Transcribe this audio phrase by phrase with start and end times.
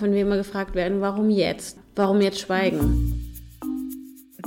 [0.00, 1.78] auch wenn wir immer gefragt werden, warum jetzt?
[1.94, 3.26] Warum jetzt schweigen?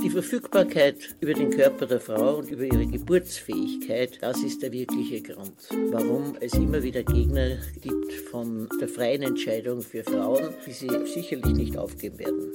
[0.02, 5.22] Die Verfügbarkeit über den Körper der Frau und über ihre Geburtsfähigkeit, das ist der wirkliche
[5.22, 5.54] Grund,
[5.90, 11.54] warum es immer wieder Gegner gibt von der freien Entscheidung für Frauen, die sie sicherlich
[11.54, 12.52] nicht aufgeben werden.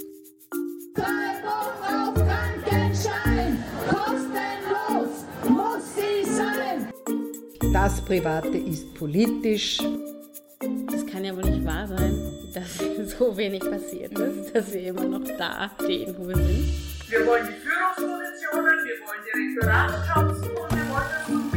[0.95, 3.57] Auf Krankenschein,
[3.87, 6.91] kostenlos muss sie sein.
[7.71, 9.79] Das Private ist politisch.
[11.29, 12.13] Das kann ja wohl nicht wahr sein,
[12.53, 12.77] dass
[13.19, 16.73] so wenig passiert ist, dass wir immer noch da stehen, wo wir sind.
[17.07, 21.48] Wir wollen die Führungspositionen, wir wollen die Rektoratsjobs und wir wollen das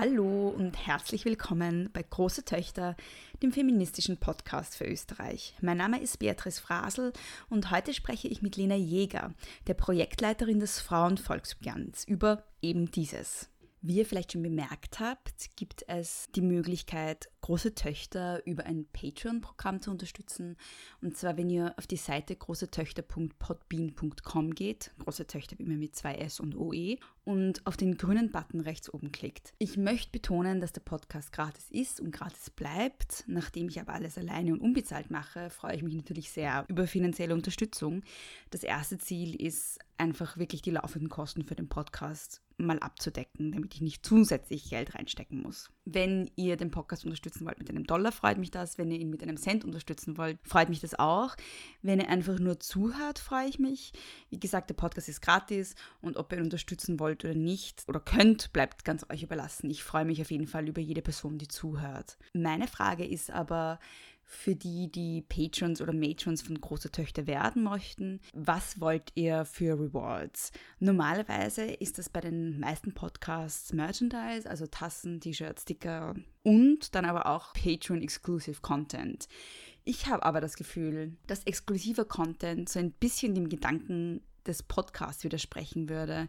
[0.00, 2.96] Hallo und herzlich willkommen bei Große Töchter,
[3.42, 5.54] dem feministischen Podcast für Österreich.
[5.60, 7.12] Mein Name ist Beatrice Frasel
[7.50, 9.34] und heute spreche ich mit Lena Jäger,
[9.66, 13.49] der Projektleiterin des Frauenvolksbegehrens, über eben dieses.
[13.82, 19.80] Wie ihr vielleicht schon bemerkt habt, gibt es die Möglichkeit, große Töchter über ein Patreon-Programm
[19.80, 20.58] zu unterstützen.
[21.00, 26.40] Und zwar, wenn ihr auf die Seite großetöchter.podbean.com geht, große Töchter immer mit zwei S
[26.40, 29.54] und OE, und auf den grünen Button rechts oben klickt.
[29.58, 33.24] Ich möchte betonen, dass der Podcast gratis ist und gratis bleibt.
[33.28, 37.34] Nachdem ich aber alles alleine und unbezahlt mache, freue ich mich natürlich sehr über finanzielle
[37.34, 38.02] Unterstützung.
[38.50, 43.74] Das erste Ziel ist einfach wirklich die laufenden Kosten für den Podcast mal abzudecken, damit
[43.74, 45.70] ich nicht zusätzlich Geld reinstecken muss.
[45.84, 48.78] Wenn ihr den Podcast unterstützen wollt mit einem Dollar, freut mich das.
[48.78, 51.36] Wenn ihr ihn mit einem Cent unterstützen wollt, freut mich das auch.
[51.82, 53.92] Wenn ihr einfach nur zuhört, freue ich mich.
[54.28, 58.00] Wie gesagt, der Podcast ist gratis und ob ihr ihn unterstützen wollt oder nicht oder
[58.00, 59.70] könnt, bleibt ganz euch überlassen.
[59.70, 62.18] Ich freue mich auf jeden Fall über jede Person, die zuhört.
[62.34, 63.78] Meine Frage ist aber,
[64.32, 68.20] für die, die Patrons oder Matrons von große Töchter werden möchten.
[68.32, 70.52] Was wollt ihr für Rewards?
[70.78, 76.14] Normalerweise ist das bei den meisten Podcasts Merchandise, also Tassen, T-Shirts, Sticker
[76.44, 79.26] und dann aber auch Patreon-Exclusive Content.
[79.82, 85.24] Ich habe aber das Gefühl, dass exklusiver Content so ein bisschen dem Gedanken des Podcasts
[85.24, 86.28] widersprechen würde.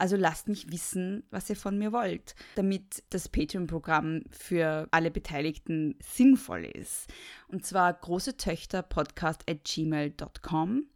[0.00, 5.94] Also lasst mich wissen, was ihr von mir wollt, damit das Patreon-Programm für alle Beteiligten
[6.02, 7.12] sinnvoll ist.
[7.48, 10.86] Und zwar große Töchter podcast at gmail.com.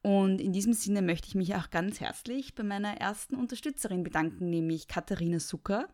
[0.00, 4.48] Und in diesem Sinne möchte ich mich auch ganz herzlich bei meiner ersten Unterstützerin bedanken,
[4.48, 5.86] nämlich Katharina Zucker.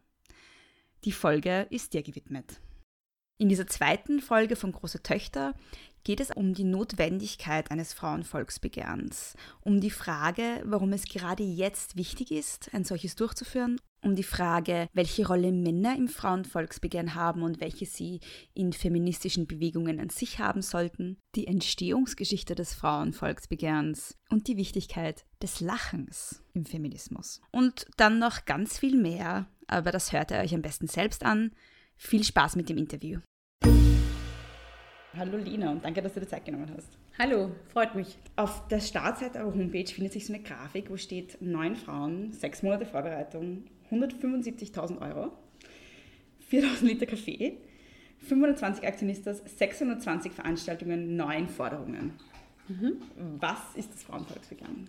[1.03, 2.61] Die Folge ist dir gewidmet.
[3.37, 5.55] In dieser zweiten Folge von Große Töchter
[6.05, 12.31] geht es um die Notwendigkeit eines Frauenvolksbegehrens, um die Frage, warum es gerade jetzt wichtig
[12.31, 17.87] ist, ein solches durchzuführen, um die Frage, welche Rolle Männer im Frauenvolksbegehren haben und welche
[17.87, 18.21] sie
[18.53, 25.61] in feministischen Bewegungen an sich haben sollten, die Entstehungsgeschichte des Frauenvolksbegehrens und die Wichtigkeit des
[25.61, 27.41] Lachens im Feminismus.
[27.51, 31.53] Und dann noch ganz viel mehr, aber das hört ihr euch am besten selbst an.
[31.97, 33.21] Viel Spaß mit dem Interview.
[35.17, 36.99] Hallo Lina und danke, dass du dir Zeit genommen hast.
[37.19, 38.19] Hallo, freut mich.
[38.35, 42.65] Auf der Startseite eurer Homepage findet sich so eine Grafik, wo steht neun Frauen, sechs
[42.65, 45.31] Monate Vorbereitung, 175.000 Euro,
[46.51, 47.59] 4.000 Liter Kaffee,
[48.19, 52.15] 520 Aktionistas, 620 Veranstaltungen, neun Forderungen.
[52.67, 52.97] Mhm.
[53.39, 54.89] Was ist das Frauenvolksbegehren?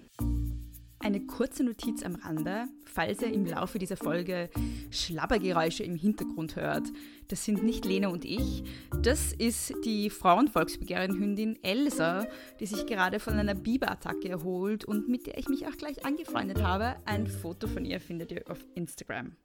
[0.99, 4.49] Eine kurze Notiz am Rande, falls ihr im Laufe dieser Folge
[4.89, 6.87] Schlabbergeräusche im Hintergrund hört.
[7.27, 8.63] Das sind nicht Lena und ich.
[9.01, 12.27] Das ist die Frauenvolksbegehren-Hündin Elsa,
[12.59, 16.63] die sich gerade von einer Biberattacke erholt und mit der ich mich auch gleich angefreundet
[16.63, 16.95] habe.
[17.05, 19.35] Ein Foto von ihr findet ihr auf Instagram.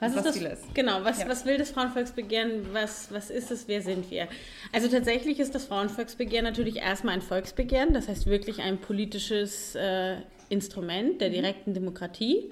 [0.00, 0.60] Was, was ist das?
[0.74, 1.28] Genau, was, ja.
[1.28, 2.72] was will das Frauenvolksbegehren?
[2.72, 3.68] Was, was ist es?
[3.68, 4.28] Wer sind wir?
[4.72, 10.18] Also tatsächlich ist das Frauenvolksbegehren natürlich erstmal ein Volksbegehren, das heißt wirklich ein politisches äh,
[10.48, 11.34] Instrument der mhm.
[11.34, 12.50] direkten Demokratie.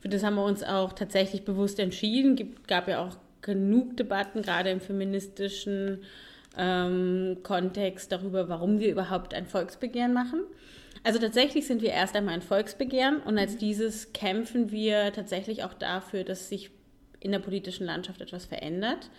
[0.00, 2.36] Für das haben wir uns auch tatsächlich bewusst entschieden.
[2.38, 6.02] Es gab ja auch genug Debatten, gerade im feministischen
[6.56, 10.40] ähm, Kontext, darüber, warum wir überhaupt ein Volksbegehren machen.
[11.02, 13.58] Also tatsächlich sind wir erst einmal ein Volksbegehren und als mhm.
[13.58, 16.70] dieses kämpfen wir tatsächlich auch dafür, dass sich
[17.20, 19.10] in der politischen Landschaft etwas verändert.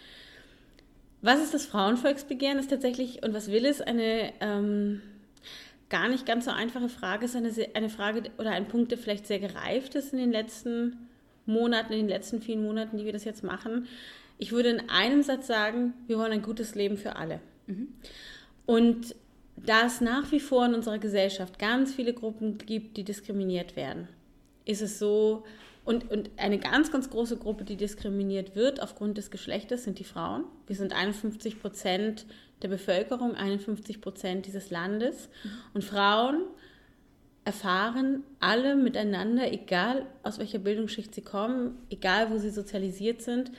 [1.22, 2.58] Was ist das Frauenvolksbegehren?
[2.58, 5.02] Ist tatsächlich, und was will es, eine ähm,
[5.92, 9.28] gar nicht ganz so einfache Frage, ist eine, eine Frage oder ein Punkt, der vielleicht
[9.28, 11.08] sehr gereift ist in den letzten
[11.46, 13.88] Monaten, in den letzten vielen Monaten, die wir das jetzt machen.
[14.40, 17.42] Ich würde in einem Satz sagen, wir wollen ein gutes Leben für alle.
[17.68, 17.90] Mhm.
[18.66, 19.16] Und
[19.58, 24.08] da es nach wie vor in unserer Gesellschaft ganz viele Gruppen gibt, die diskriminiert werden,
[24.66, 25.44] ist es so,
[25.84, 30.04] und, und eine ganz, ganz große Gruppe, die diskriminiert wird aufgrund des Geschlechtes, sind die
[30.04, 30.44] Frauen.
[30.68, 32.26] Wir sind 51 Prozent
[32.62, 35.30] der Bevölkerung, 51 Prozent dieses Landes.
[35.74, 36.44] Und Frauen
[37.46, 43.52] erfahren alle miteinander, egal aus welcher Bildungsschicht sie kommen, egal wo sie sozialisiert sind,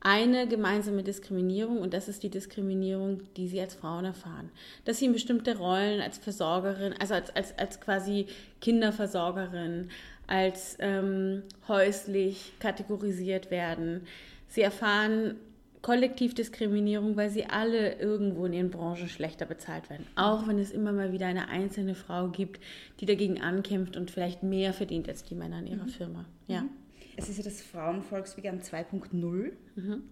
[0.00, 4.50] eine gemeinsame Diskriminierung und das ist die Diskriminierung, die sie als Frauen erfahren.
[4.84, 8.26] Dass sie in bestimmte Rollen als Versorgerin, also als, als, als quasi
[8.60, 9.88] Kinderversorgerin,
[10.26, 14.06] als ähm, häuslich kategorisiert werden.
[14.48, 15.36] Sie erfahren
[15.84, 20.06] Kollektivdiskriminierung, weil sie alle irgendwo in ihren Branchen schlechter bezahlt werden.
[20.16, 22.62] Auch wenn es immer mal wieder eine einzelne Frau gibt,
[23.00, 25.90] die dagegen ankämpft und vielleicht mehr verdient als die Männer in ihrer mhm.
[25.90, 26.24] Firma.
[26.46, 26.62] Ja.
[26.62, 26.70] Mhm.
[27.16, 29.52] Es ist ja das Frauenvolksbegehren 2.0.
[29.76, 30.04] Mhm.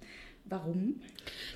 [0.45, 1.01] Warum?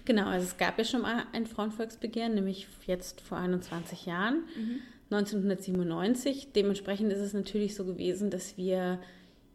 [0.06, 4.80] Genau, also es gab ja schon mal ein Frauenvolksbegehren, nämlich jetzt vor 21 Jahren, mhm.
[5.10, 6.52] 1997.
[6.54, 9.00] Dementsprechend ist es natürlich so gewesen, dass wir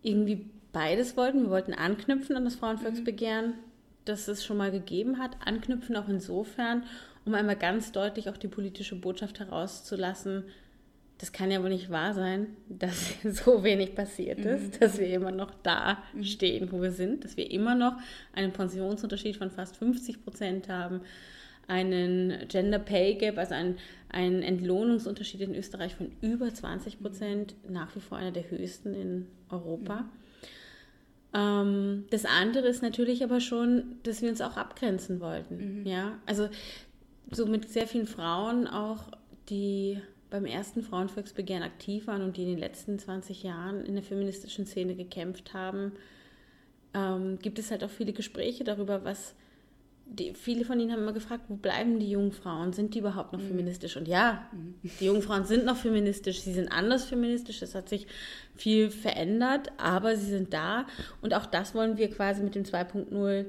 [0.02, 1.44] irgendwie beides wollten.
[1.44, 3.56] Wir wollten anknüpfen an das Frauenvolksbegehren, mhm.
[4.06, 6.84] das es schon mal gegeben hat, anknüpfen auch insofern,
[7.26, 10.46] um einmal ganz deutlich auch die politische Botschaft herauszulassen,
[11.22, 14.80] das kann ja wohl nicht wahr sein, dass so wenig passiert ist, mhm.
[14.80, 16.24] dass wir immer noch da mhm.
[16.24, 17.96] stehen, wo wir sind, dass wir immer noch
[18.34, 21.02] einen Pensionsunterschied von fast 50 Prozent haben,
[21.72, 23.78] einen Gender Pay Gap, also einen,
[24.10, 29.28] einen Entlohnungsunterschied in Österreich von über 20 Prozent, nach wie vor einer der höchsten in
[29.50, 30.02] Europa.
[30.02, 30.10] Mhm.
[32.10, 35.80] Das andere ist natürlich aber schon, dass wir uns auch abgrenzen wollten.
[35.80, 35.88] Mhm.
[35.88, 36.50] Ja, also
[37.32, 39.06] so mit sehr vielen Frauen auch,
[39.48, 39.98] die
[40.30, 44.66] beim ersten Frauenvolksbegehren aktiv waren und die in den letzten 20 Jahren in der feministischen
[44.66, 45.94] Szene gekämpft haben,
[46.94, 49.36] ähm, gibt es halt auch viele Gespräche darüber, was
[50.12, 52.74] die, viele von ihnen haben immer gefragt, wo bleiben die jungen Frauen?
[52.74, 53.48] Sind die überhaupt noch mhm.
[53.48, 53.96] feministisch?
[53.96, 54.76] Und ja, mhm.
[55.00, 58.08] die jungen Frauen sind noch feministisch, sie sind anders feministisch, es hat sich
[58.54, 60.86] viel verändert, aber sie sind da.
[61.22, 63.46] Und auch das wollen wir quasi mit dem 2.0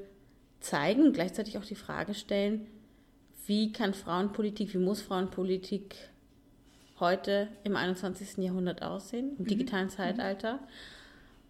[0.61, 2.69] zeigen und gleichzeitig auch die Frage stellen,
[3.47, 5.97] wie kann Frauenpolitik, wie muss Frauenpolitik
[7.01, 8.37] heute im 21.
[8.39, 9.49] Jahrhundert aussehen, im mhm.
[9.49, 9.91] digitalen mhm.
[9.91, 10.61] Zeitalter?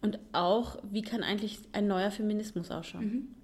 [0.01, 3.35] Und auch, wie kann eigentlich ein neuer Feminismus ausschauen?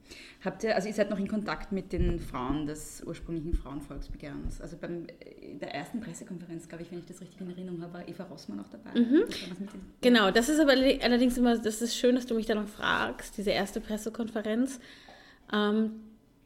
[0.45, 4.61] Habt ihr, also ihr seid noch in Kontakt mit den Frauen des ursprünglichen Frauenvolksbegehrens.
[4.61, 5.07] Also beim,
[5.41, 8.25] in der ersten Pressekonferenz, glaube ich, wenn ich das richtig in Erinnerung habe, war Eva
[8.25, 8.99] Rossmann auch dabei.
[8.99, 9.25] Mhm.
[10.01, 13.37] Genau, das ist aber allerdings immer, das ist schön, dass du mich da noch fragst,
[13.37, 14.81] diese erste Pressekonferenz.
[15.53, 15.93] Ähm,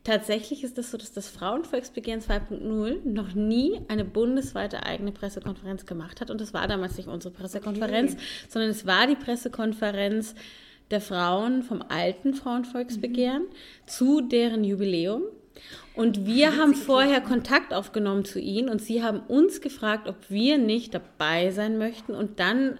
[0.04, 5.86] Tatsächlich ist es das so, dass das Frauenvolksbegehren 2.0 noch nie eine bundesweite eigene Pressekonferenz
[5.86, 6.28] gemacht hat.
[6.28, 8.22] Und das war damals nicht unsere Pressekonferenz, okay.
[8.48, 10.34] sondern es war die Pressekonferenz
[10.90, 13.86] der Frauen vom alten Frauenvolksbegehren mhm.
[13.86, 15.22] zu deren Jubiläum.
[15.94, 20.56] Und wir haben vorher Kontakt aufgenommen zu ihnen und sie haben uns gefragt, ob wir
[20.58, 22.78] nicht dabei sein möchten und dann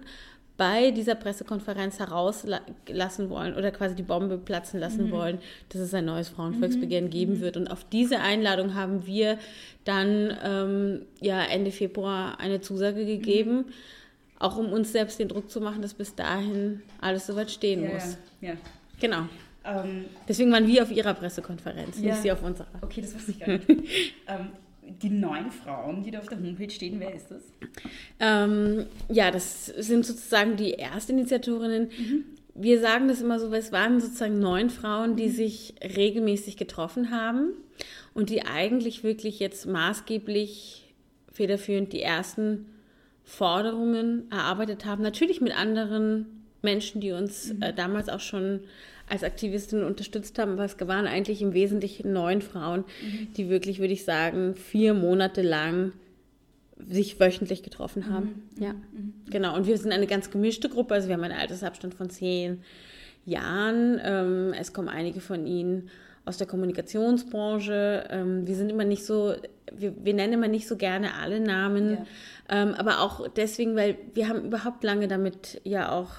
[0.55, 5.11] bei dieser Pressekonferenz herauslassen wollen oder quasi die Bombe platzen lassen mhm.
[5.11, 5.37] wollen,
[5.69, 7.11] dass es ein neues Frauenvolksbegehren mhm.
[7.11, 7.41] geben mhm.
[7.41, 7.57] wird.
[7.57, 9.39] Und auf diese Einladung haben wir
[9.83, 13.65] dann ähm, ja, Ende Februar eine Zusage gegeben, mhm.
[14.43, 17.93] Auch um uns selbst den Druck zu machen, dass bis dahin alles soweit stehen ja,
[17.93, 18.17] muss.
[18.41, 18.57] Ja, ja.
[18.99, 19.29] Genau.
[19.65, 22.11] Ähm, Deswegen waren wir auf ihrer Pressekonferenz, ja.
[22.11, 22.67] nicht sie auf unserer.
[22.81, 23.69] Okay, das wusste ich gar nicht.
[24.27, 24.49] ähm,
[25.01, 27.41] die neun Frauen, die da auf der Homepage stehen, wer ist das?
[28.19, 31.83] Ähm, ja, das sind sozusagen die Erstinitiatorinnen.
[31.83, 32.25] Mhm.
[32.55, 35.31] Wir sagen das immer so, weil es waren sozusagen neun Frauen, die mhm.
[35.31, 37.53] sich regelmäßig getroffen haben
[38.13, 40.93] und die eigentlich wirklich jetzt maßgeblich
[41.31, 42.65] federführend die ersten
[43.23, 45.01] Forderungen erarbeitet haben.
[45.01, 47.61] Natürlich mit anderen Menschen, die uns mhm.
[47.61, 48.61] äh, damals auch schon
[49.09, 53.33] als Aktivistin unterstützt haben, aber es waren eigentlich im Wesentlichen neun Frauen, mhm.
[53.33, 55.91] die wirklich, würde ich sagen, vier Monate lang
[56.89, 58.45] sich wöchentlich getroffen haben.
[58.55, 58.63] Mhm.
[58.63, 59.13] Ja, mhm.
[59.29, 59.55] genau.
[59.55, 62.61] Und wir sind eine ganz gemischte Gruppe, also wir haben einen Altersabstand von zehn
[63.25, 63.99] Jahren.
[64.03, 65.89] Ähm, es kommen einige von ihnen
[66.25, 68.07] aus der Kommunikationsbranche.
[68.09, 69.35] Ähm, wir sind immer nicht so,
[69.71, 72.05] wir, wir nennen immer nicht so gerne alle Namen, ja.
[72.49, 76.11] ähm, aber auch deswegen, weil wir haben überhaupt lange damit ja auch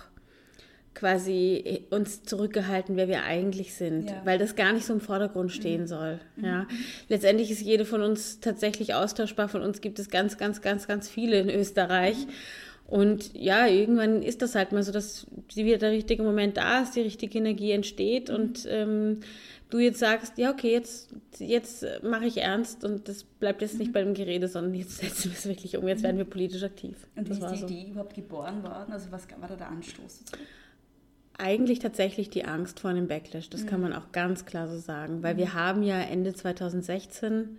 [0.95, 4.23] quasi uns zurückgehalten, wer wir eigentlich sind, ja.
[4.25, 5.87] weil das gar nicht so im Vordergrund stehen mhm.
[5.87, 6.21] soll.
[6.37, 6.45] Mhm.
[6.45, 6.67] Ja.
[7.09, 9.49] Letztendlich ist jede von uns tatsächlich austauschbar.
[9.49, 12.27] Von uns gibt es ganz, ganz, ganz, ganz viele in Österreich.
[12.27, 12.33] Mhm.
[12.87, 16.95] Und ja, irgendwann ist das halt mal so, dass wieder der richtige Moment da ist,
[16.95, 18.35] die richtige Energie entsteht mhm.
[18.35, 19.21] und ähm,
[19.75, 23.89] du jetzt sagst, ja, okay, jetzt, jetzt mache ich ernst und das bleibt jetzt nicht
[23.89, 23.93] mhm.
[23.93, 26.97] bei dem Gerede, sondern jetzt setzen wir es wirklich um, jetzt werden wir politisch aktiv.
[27.17, 27.67] Und wie ist die so.
[27.67, 28.93] Idee überhaupt geboren worden?
[28.93, 30.43] Also was war da der Anstoß dazu?
[31.37, 33.51] eigentlich tatsächlich die Angst vor einem Backlash.
[33.51, 33.67] Das mhm.
[33.67, 35.39] kann man auch ganz klar so sagen, weil mhm.
[35.39, 37.59] wir haben ja Ende 2016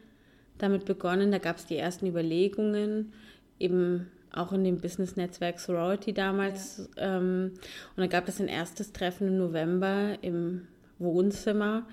[0.57, 1.31] damit begonnen.
[1.31, 3.11] Da gab es die ersten Überlegungen,
[3.59, 6.89] eben auch in dem Business-Netzwerk Sorority damals.
[6.95, 7.17] Ja.
[7.17, 10.67] Ähm, und dann gab es ein erstes Treffen im November im
[10.99, 11.85] Wohnzimmer.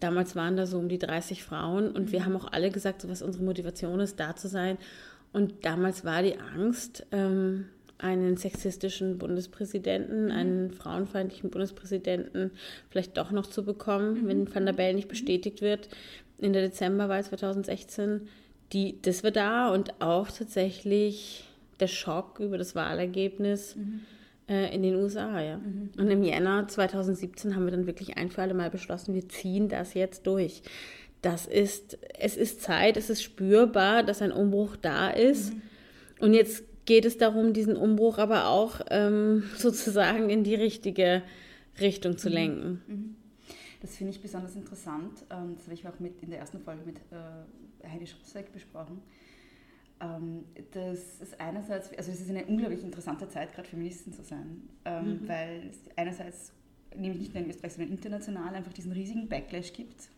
[0.00, 2.12] Damals waren da so um die 30 Frauen und mhm.
[2.12, 4.78] wir haben auch alle gesagt, so was unsere Motivation ist, da zu sein.
[5.32, 7.66] Und damals war die Angst, ähm,
[7.98, 12.50] einen sexistischen Bundespräsidenten, einen frauenfeindlichen Bundespräsidenten
[12.88, 15.88] vielleicht doch noch zu bekommen, wenn Van der Bellen nicht bestätigt wird
[16.38, 18.28] in der Dezemberwahl 2016.
[18.72, 21.44] Die, das war da und auch tatsächlich
[21.80, 23.76] der Schock über das Wahlergebnis
[24.50, 25.60] äh, in den USA, ja.
[25.96, 29.68] Und im Jänner 2017 haben wir dann wirklich ein für alle Mal beschlossen, wir ziehen
[29.68, 30.62] das jetzt durch.
[31.22, 35.52] Das ist, es ist Zeit, es ist spürbar, dass ein Umbruch da ist.
[36.18, 41.22] Und jetzt geht es darum, diesen Umbruch aber auch ähm, sozusagen in die richtige
[41.80, 43.16] Richtung zu lenken.
[43.80, 45.24] Das finde ich besonders interessant.
[45.30, 49.00] Ähm, Das habe ich auch mit in der ersten Folge mit äh, Heidi Schrotzek besprochen.
[50.00, 54.62] Ähm, Das ist einerseits, also es ist eine unglaublich interessante Zeit, gerade Feministin zu sein,
[54.84, 56.52] ähm, weil es einerseits,
[56.96, 60.08] nämlich nicht nur in Österreich, sondern international, einfach diesen riesigen Backlash gibt.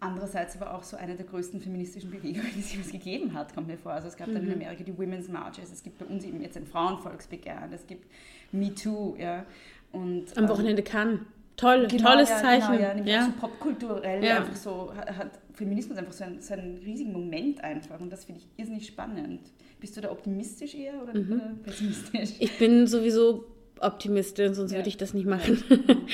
[0.00, 3.66] Andererseits aber auch so eine der größten feministischen Bewegungen, die es jemals gegeben hat, kommt
[3.66, 3.92] mir vor.
[3.92, 6.56] Also es gab dann in Amerika die Women's Marches, es gibt bei uns eben jetzt
[6.56, 8.06] ein Frauenvolksbegehren, es gibt
[8.52, 9.44] Me Too, ja.
[9.90, 11.26] Und, Am ähm, Wochenende kann.
[11.58, 12.72] Toll, Genau, tolles ja, Zeichen.
[12.72, 13.24] Genau, ja, nämlich ja.
[13.26, 14.36] so popkulturell Ja.
[14.38, 18.40] einfach so hat, Feminismus einfach so, ein, so einen riesigen Moment einfach und das finde
[18.40, 19.40] ich irrsinnig spannend.
[19.80, 21.58] Bist du da optimistisch eher oder, Mhm.
[21.64, 22.30] pessimistisch?
[22.38, 23.44] Ich bin sowieso
[23.80, 24.78] Optimistin, sonst Ja.
[24.78, 25.62] würde ich das nicht machen.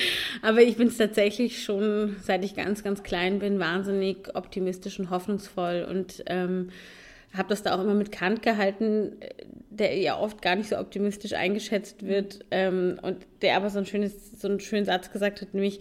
[0.43, 5.09] Aber ich bin es tatsächlich schon, seit ich ganz, ganz klein bin, wahnsinnig optimistisch und
[5.09, 6.69] hoffnungsvoll und ähm,
[7.37, 9.13] habe das da auch immer mit Kant gehalten,
[9.69, 13.85] der ja oft gar nicht so optimistisch eingeschätzt wird ähm, und der aber so, ein
[13.85, 15.79] schönes, so einen schönen Satz gesagt hat, nämlich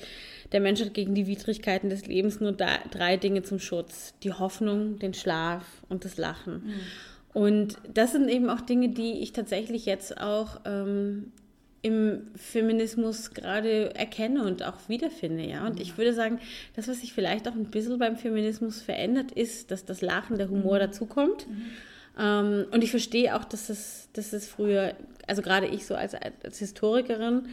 [0.52, 4.14] der Mensch hat gegen die Widrigkeiten des Lebens nur da, drei Dinge zum Schutz.
[4.23, 6.75] Die Hoffnung, den Schlaf und das Lachen.
[7.32, 11.32] Und das sind eben auch Dinge, die ich tatsächlich jetzt auch ähm,
[11.85, 15.67] im Feminismus gerade erkenne und auch wiederfinde, ja.
[15.67, 16.41] Und ich würde sagen,
[16.75, 20.49] das, was sich vielleicht auch ein bisschen beim Feminismus verändert, ist, dass das Lachen, der
[20.49, 21.47] Humor dazukommt.
[22.19, 24.95] Ähm, und ich verstehe auch, dass es, dass es früher,
[25.26, 27.49] also gerade ich so als, als Historikerin,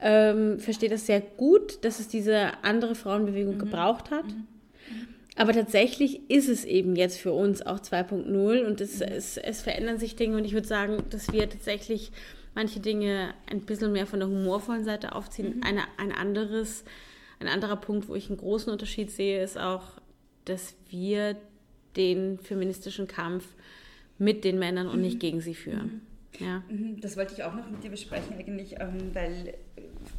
[0.00, 4.24] ähm, verstehe das sehr gut, dass es diese andere Frauenbewegung gebraucht hat.
[5.36, 9.98] Aber tatsächlich ist es eben jetzt für uns auch 2.0 und es, es, es verändern
[9.98, 12.12] sich Dinge und ich würde sagen, dass wir tatsächlich
[12.54, 15.62] manche Dinge ein bisschen mehr von der humorvollen Seite aufziehen.
[15.64, 16.84] Eine, ein anderes,
[17.40, 20.00] ein anderer Punkt, wo ich einen großen Unterschied sehe, ist auch,
[20.44, 21.36] dass wir
[21.96, 23.46] den feministischen Kampf
[24.18, 26.02] mit den Männern und nicht gegen sie führen.
[26.38, 26.62] Ja.
[26.68, 29.54] Mhm, Das wollte ich auch noch mit dir besprechen, eigentlich, ähm, weil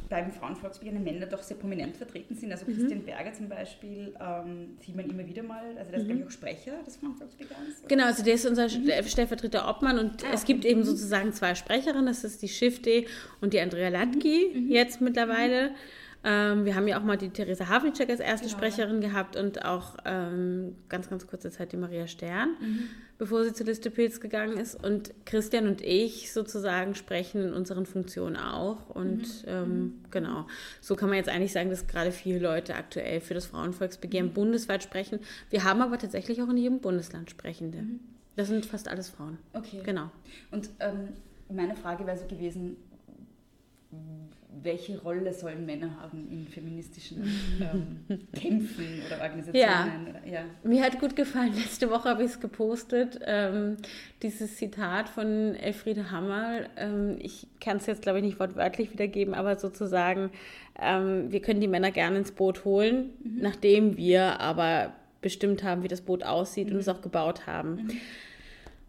[0.08, 2.52] beim Frauenvolksbegehren Männer doch sehr prominent vertreten sind.
[2.52, 6.20] Also Christian Berger zum Beispiel ähm, sieht man immer wieder mal, also der ist, glaube
[6.20, 7.82] ich, auch Sprecher des Frauenvolksbegehrens.
[7.88, 12.06] Genau, also der ist unser St- Stellvertreter Obmann und es gibt eben sozusagen zwei Sprecherinnen,
[12.06, 13.04] das ist die Shifte
[13.40, 15.70] und die Andrea Latki jetzt mittlerweile.
[16.28, 19.96] Ähm, wir haben ja auch mal die Theresa Havlicek als erste Sprecherin gehabt und auch
[20.04, 22.56] ähm, ganz, ganz kurze Zeit die Maria Stern,
[23.16, 24.82] bevor sie zu Liste Pilz gegangen ist.
[24.82, 28.90] Und Christian und ich sozusagen sprechen in unseren Funktionen auch.
[28.90, 30.48] Und ähm, genau,
[30.80, 34.82] so kann man jetzt eigentlich sagen, dass gerade viele Leute aktuell für das Frauenvolksbegehren bundesweit
[34.82, 35.20] sprechen.
[35.50, 37.84] Wir haben aber tatsächlich auch in jedem Bundesland Sprechende.
[38.34, 39.38] Das sind fast alles Frauen.
[39.52, 39.80] Okay.
[39.84, 40.10] Genau.
[40.50, 41.10] Und ähm,
[41.48, 42.76] meine Frage wäre so gewesen,
[44.62, 47.22] welche Rolle sollen Männer haben in feministischen
[47.60, 50.08] ähm, Kämpfen oder Organisationen?
[50.08, 50.44] Oder, ja.
[50.62, 53.76] Mir hat gut gefallen, letzte Woche habe ich es gepostet, ähm,
[54.22, 56.62] dieses Zitat von Elfriede Hammer.
[56.76, 60.30] Ähm, ich kann es jetzt, glaube ich, nicht wortwörtlich wiedergeben, aber sozusagen,
[60.80, 65.88] ähm, wir können die Männer gerne ins Boot holen, nachdem wir aber bestimmt haben, wie
[65.88, 67.88] das Boot aussieht und es auch gebaut haben.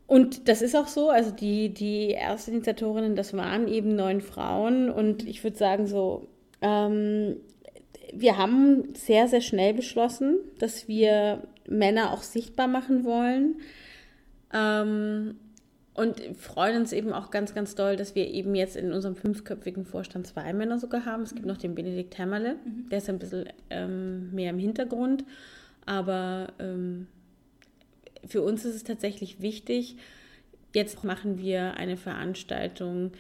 [0.07, 5.27] Und das ist auch so, also die, die Erstinitiatorinnen, das waren eben neun Frauen und
[5.27, 6.27] ich würde sagen so,
[6.61, 7.35] ähm,
[8.13, 13.57] wir haben sehr, sehr schnell beschlossen, dass wir Männer auch sichtbar machen wollen.
[14.53, 15.35] Ähm,
[15.93, 19.83] und freuen uns eben auch ganz, ganz doll, dass wir eben jetzt in unserem fünfköpfigen
[19.83, 21.23] Vorstand zwei Männer sogar haben.
[21.23, 22.57] Es gibt noch den Benedikt Hämmerle,
[22.91, 25.25] der ist ein bisschen ähm, mehr im Hintergrund.
[25.87, 27.07] Aber ähm,
[28.27, 29.95] für uns ist es tatsächlich wichtig.
[30.73, 33.11] Jetzt machen wir eine Veranstaltung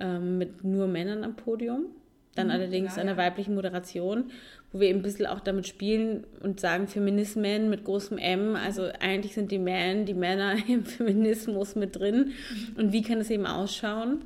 [0.00, 1.86] ähm, mit nur Männern am Podium,
[2.34, 3.16] dann allerdings ja, einer ja.
[3.16, 4.30] weiblichen Moderation,
[4.72, 8.56] wo wir eben ein bisschen auch damit spielen und sagen Feminismen mit großem M.
[8.56, 12.32] Also eigentlich sind die Männer, die Männer im Feminismus mit drin.
[12.76, 14.22] Und wie kann es eben ausschauen?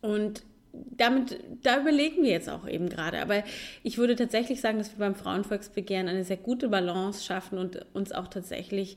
[0.00, 0.42] Und
[0.72, 3.20] damit, da überlegen wir jetzt auch eben gerade.
[3.20, 3.42] Aber
[3.82, 8.12] ich würde tatsächlich sagen, dass wir beim Frauenvolksbegehren eine sehr gute Balance schaffen und uns
[8.12, 8.96] auch tatsächlich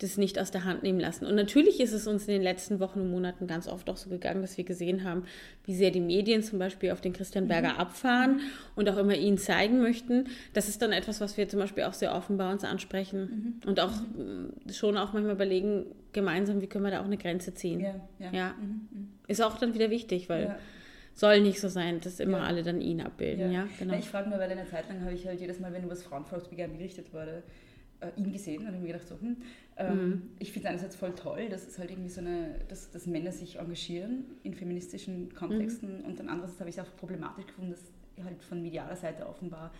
[0.00, 1.24] das nicht aus der Hand nehmen lassen.
[1.24, 4.10] Und natürlich ist es uns in den letzten Wochen und Monaten ganz oft auch so
[4.10, 5.24] gegangen, dass wir gesehen haben,
[5.64, 8.40] wie sehr die Medien zum Beispiel auf den Christian Berger abfahren
[8.74, 10.26] und auch immer ihn zeigen möchten.
[10.52, 13.78] Das ist dann etwas, was wir zum Beispiel auch sehr offen bei uns ansprechen und
[13.78, 17.80] auch äh, schon auch manchmal überlegen, gemeinsam, wie können wir da auch eine Grenze ziehen.
[17.80, 18.32] Ja, ja.
[18.32, 18.54] Ja.
[19.28, 20.58] Ist auch dann wieder wichtig, weil Ja.
[21.14, 22.44] soll nicht so sein, dass immer Ja.
[22.44, 23.52] alle dann ihn abbilden.
[23.52, 23.92] Ja, genau.
[23.94, 25.94] Na, Ich frage nur, weil eine Zeit lang habe ich halt jedes Mal, wenn über
[25.94, 27.42] das Frauenvolksbegehren berichtet wurde,
[28.00, 29.36] äh, ihn gesehen und habe mir gedacht, so, hm,
[29.78, 30.22] Mhm.
[30.38, 33.32] ich finde es einerseits voll toll, dass es halt irgendwie so eine, dass, dass Männer
[33.32, 36.04] sich engagieren in feministischen Kontexten Mhm.
[36.04, 39.72] und dann andererseits habe ich es auch problematisch gefunden, dass halt von medialer Seite offenbar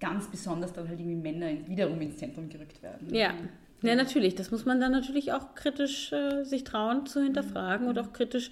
[0.00, 3.14] ganz besonders dann halt irgendwie Männer wiederum ins Zentrum gerückt werden.
[3.14, 3.34] Ja.
[3.82, 4.34] Ja, natürlich.
[4.34, 8.50] Das muss man dann natürlich auch kritisch äh, sich trauen zu hinterfragen und auch kritisch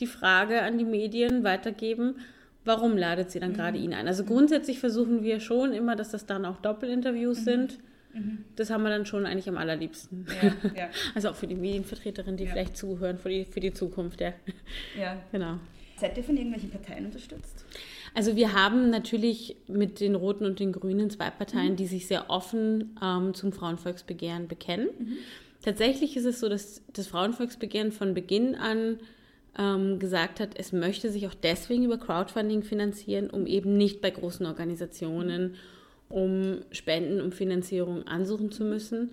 [0.00, 2.16] die Frage an die Medien weitergeben,
[2.64, 4.08] warum ladet sie dann gerade ihn ein?
[4.08, 7.78] Also grundsätzlich versuchen wir schon immer, dass das dann auch Doppelinterviews sind.
[8.56, 10.26] Das haben wir dann schon eigentlich am allerliebsten.
[10.42, 12.52] Ja, ja, Also auch für die Medienvertreterinnen, die Ja.
[12.52, 14.32] vielleicht zuhören, für die, für die Zukunft, ja.
[14.98, 15.22] ja.
[15.32, 15.58] Genau.
[15.96, 17.64] Seid ihr von irgendwelchen Parteien unterstützt?
[18.14, 22.30] Also wir haben natürlich mit den Roten und den Grünen zwei Parteien, die sich sehr
[22.30, 24.88] offen ähm, zum Frauenvolksbegehren bekennen.
[25.62, 28.98] Tatsächlich ist es so, dass das Frauenvolksbegehren von Beginn an
[29.58, 34.10] ähm, gesagt hat, es möchte sich auch deswegen über Crowdfunding finanzieren, um eben nicht bei
[34.10, 35.54] großen Organisationen
[36.08, 39.10] um Spenden, um Finanzierung ansuchen zu müssen.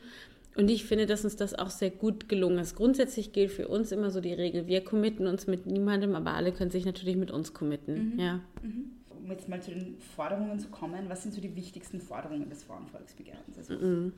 [0.55, 2.75] Und ich finde, dass uns das auch sehr gut gelungen ist.
[2.75, 6.51] Grundsätzlich gilt für uns immer so die Regel, wir committen uns mit niemandem, aber alle
[6.51, 8.19] können sich natürlich mit uns committen.
[8.19, 8.41] Ja.
[9.09, 12.63] Um jetzt mal zu den Forderungen zu kommen, was sind so die wichtigsten Forderungen des
[12.63, 13.57] Frauenvolksbegehrens?
[13.57, 14.11] Also,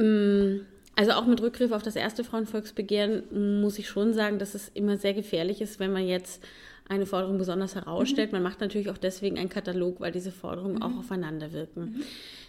[0.00, 0.60] Mm,
[0.96, 4.96] Also auch mit Rückgriff auf das erste Frauenvolksbegehren muss ich schon sagen, dass es immer
[4.96, 6.42] sehr gefährlich ist, wenn man jetzt
[6.90, 8.32] eine Forderung besonders herausstellt.
[8.32, 12.02] Man macht natürlich auch deswegen einen Katalog, weil diese Forderungen auch aufeinander wirken.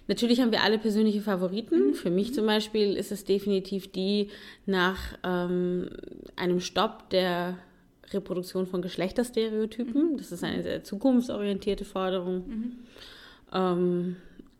[0.08, 1.94] Natürlich haben wir alle persönliche Favoriten.
[1.94, 4.30] Für mich zum Beispiel ist es definitiv die
[4.66, 5.90] nach ähm,
[6.36, 7.60] einem Stopp der
[8.10, 10.18] Reproduktion von Geschlechterstereotypen.
[10.18, 12.80] Das ist eine sehr zukunftsorientierte Forderung.
[13.54, 14.16] Ähm,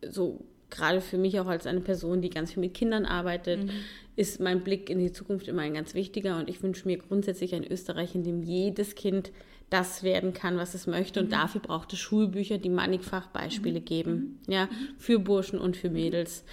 [0.08, 3.68] so gerade für mich auch als eine Person, die ganz viel mit Kindern arbeitet,
[4.14, 6.38] ist mein Blick in die Zukunft immer ein ganz wichtiger.
[6.38, 9.32] Und ich wünsche mir grundsätzlich ein Österreich, in dem jedes Kind
[9.72, 11.20] das werden kann, was es möchte.
[11.20, 14.68] Und dafür braucht es Schulbücher, die mannigfach Beispiele geben, ja,
[14.98, 16.44] für Burschen und für Mädels.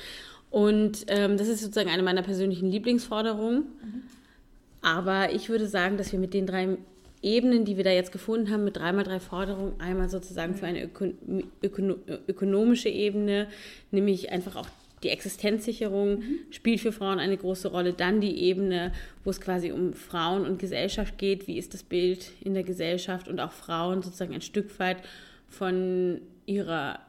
[0.49, 3.63] Und ähm, das ist sozusagen eine meiner persönlichen Lieblingsforderungen.
[4.81, 6.77] Aber ich würde sagen, dass wir mit den drei
[7.21, 10.83] Ebenen, die wir da jetzt gefunden haben, mit dreimal drei Forderungen, einmal sozusagen für eine
[10.83, 11.11] öko
[11.61, 11.95] ökono
[12.27, 13.47] ökonomische Ebene,
[13.91, 14.67] nämlich einfach auch
[15.03, 17.93] die Existenzsicherung spielt für Frauen eine große Rolle.
[17.93, 18.91] Dann die Ebene,
[19.23, 21.47] wo es quasi um Frauen und Gesellschaft geht.
[21.47, 24.97] Wie ist das Bild in der Gesellschaft und auch Frauen sozusagen ein Stück weit
[25.47, 26.99] von ihrer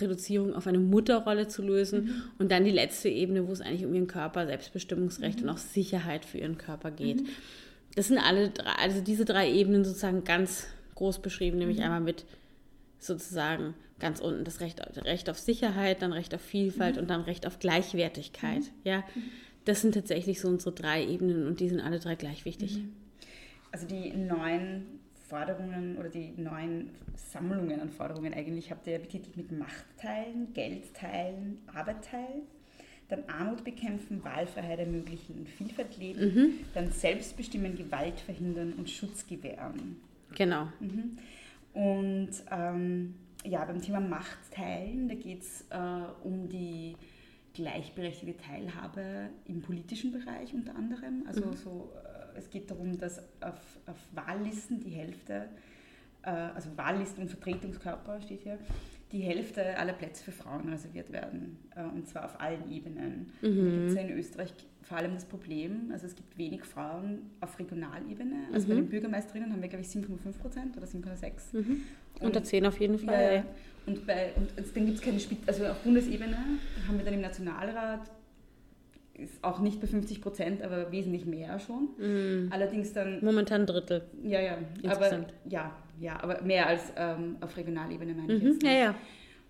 [0.00, 2.24] Reduzierung auf eine Mutterrolle zu lösen.
[2.38, 6.24] Und dann die letzte Ebene, wo es eigentlich um ihren Körper, Selbstbestimmungsrecht und auch Sicherheit
[6.24, 7.22] für ihren Körper geht.
[7.94, 12.24] Das sind alle drei, also diese drei Ebenen sozusagen ganz groß beschrieben, nämlich einmal mit
[12.98, 17.46] sozusagen ganz unten das Recht, Recht auf Sicherheit, dann Recht auf Vielfalt und dann Recht
[17.46, 18.62] auf Gleichwertigkeit.
[18.84, 19.04] Ja,
[19.64, 22.80] das sind tatsächlich so unsere drei Ebenen und die sind alle drei gleich wichtig.
[23.72, 29.36] also die neuen Forderungen oder die neuen Sammlungen an Forderungen eigentlich habt ihr ja betitelt
[29.36, 32.42] mit Macht teilen, Geld teilen, Arbeit teilen,
[33.08, 39.96] dann Armut bekämpfen, Wahlfreiheit ermöglichen, Vielfalt leben, dann Selbstbestimmen, Gewalt verhindern und Schutz gewähren.
[40.34, 40.68] Genau.
[41.72, 43.14] Und ähm,
[43.46, 46.96] ja, beim Thema Macht teilen, da geht es äh, um die
[47.54, 51.24] gleichberechtigte Teilhabe im politischen Bereich unter anderem.
[51.26, 55.48] Also so, äh, es geht darum, dass auf, auf Wahllisten die Hälfte,
[56.22, 58.58] äh, also Wahllisten und Vertretungskörper steht hier,
[59.12, 61.58] die Hälfte aller Plätze für Frauen reserviert werden.
[61.74, 63.32] Äh, und zwar auf allen Ebenen.
[63.40, 67.30] Da gibt es ja in Österreich vor allem das Problem, also es gibt wenig Frauen
[67.40, 68.44] auf Regionalebene.
[68.52, 71.56] Also bei den Bürgermeisterinnen haben wir, glaube ich, 7,5 Prozent oder 7,6.
[72.20, 73.34] Unter zehn auf jeden Fall.
[73.36, 73.44] Ja.
[73.86, 76.36] Und, bei, und dann gibt es keine Spitze, also auf Bundesebene
[76.86, 78.10] haben wir dann im Nationalrat,
[79.14, 82.50] ist auch nicht bei 50 Prozent, aber wesentlich mehr schon.
[82.50, 84.02] Allerdings dann, Momentan ein Drittel.
[84.22, 84.52] ja, ja,
[84.84, 85.34] aber, Insgesamt.
[85.48, 88.48] ja, ja, aber mehr als ähm, auf Regionalebene meine ich Mhm.
[88.50, 88.62] jetzt.
[88.62, 88.94] Ja, ja.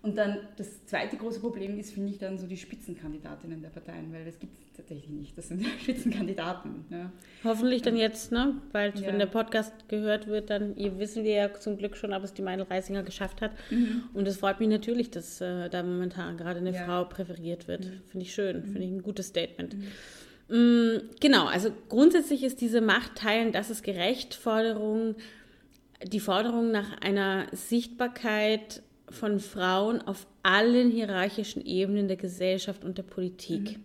[0.03, 4.13] Und dann das zweite große Problem ist, finde ich, dann so die Spitzenkandidatinnen der Parteien,
[4.13, 5.35] weil das gibt es tatsächlich nicht.
[5.37, 6.85] Das sind Spitzenkandidaten.
[6.91, 7.11] Ja.
[7.43, 8.61] Hoffentlich dann jetzt, ne?
[8.71, 9.07] Weil Ja.
[9.07, 12.33] wenn der Podcast gehört wird, dann ihr wissen wir ja zum Glück schon, ob es
[12.33, 13.51] die Meinl Reisinger geschafft hat.
[14.13, 16.85] Und es freut mich natürlich, dass äh, da momentan gerade eine Ja.
[16.85, 17.85] Frau präferiert wird.
[18.09, 19.75] Finde ich schön, finde ich ein gutes Statement.
[20.47, 25.15] Mm, Genau, also grundsätzlich ist diese Macht teilen, das ist gerecht, Forderung,
[26.03, 33.03] die Forderung nach einer Sichtbarkeit von Frauen auf allen hierarchischen Ebenen der Gesellschaft und der
[33.03, 33.79] Politik.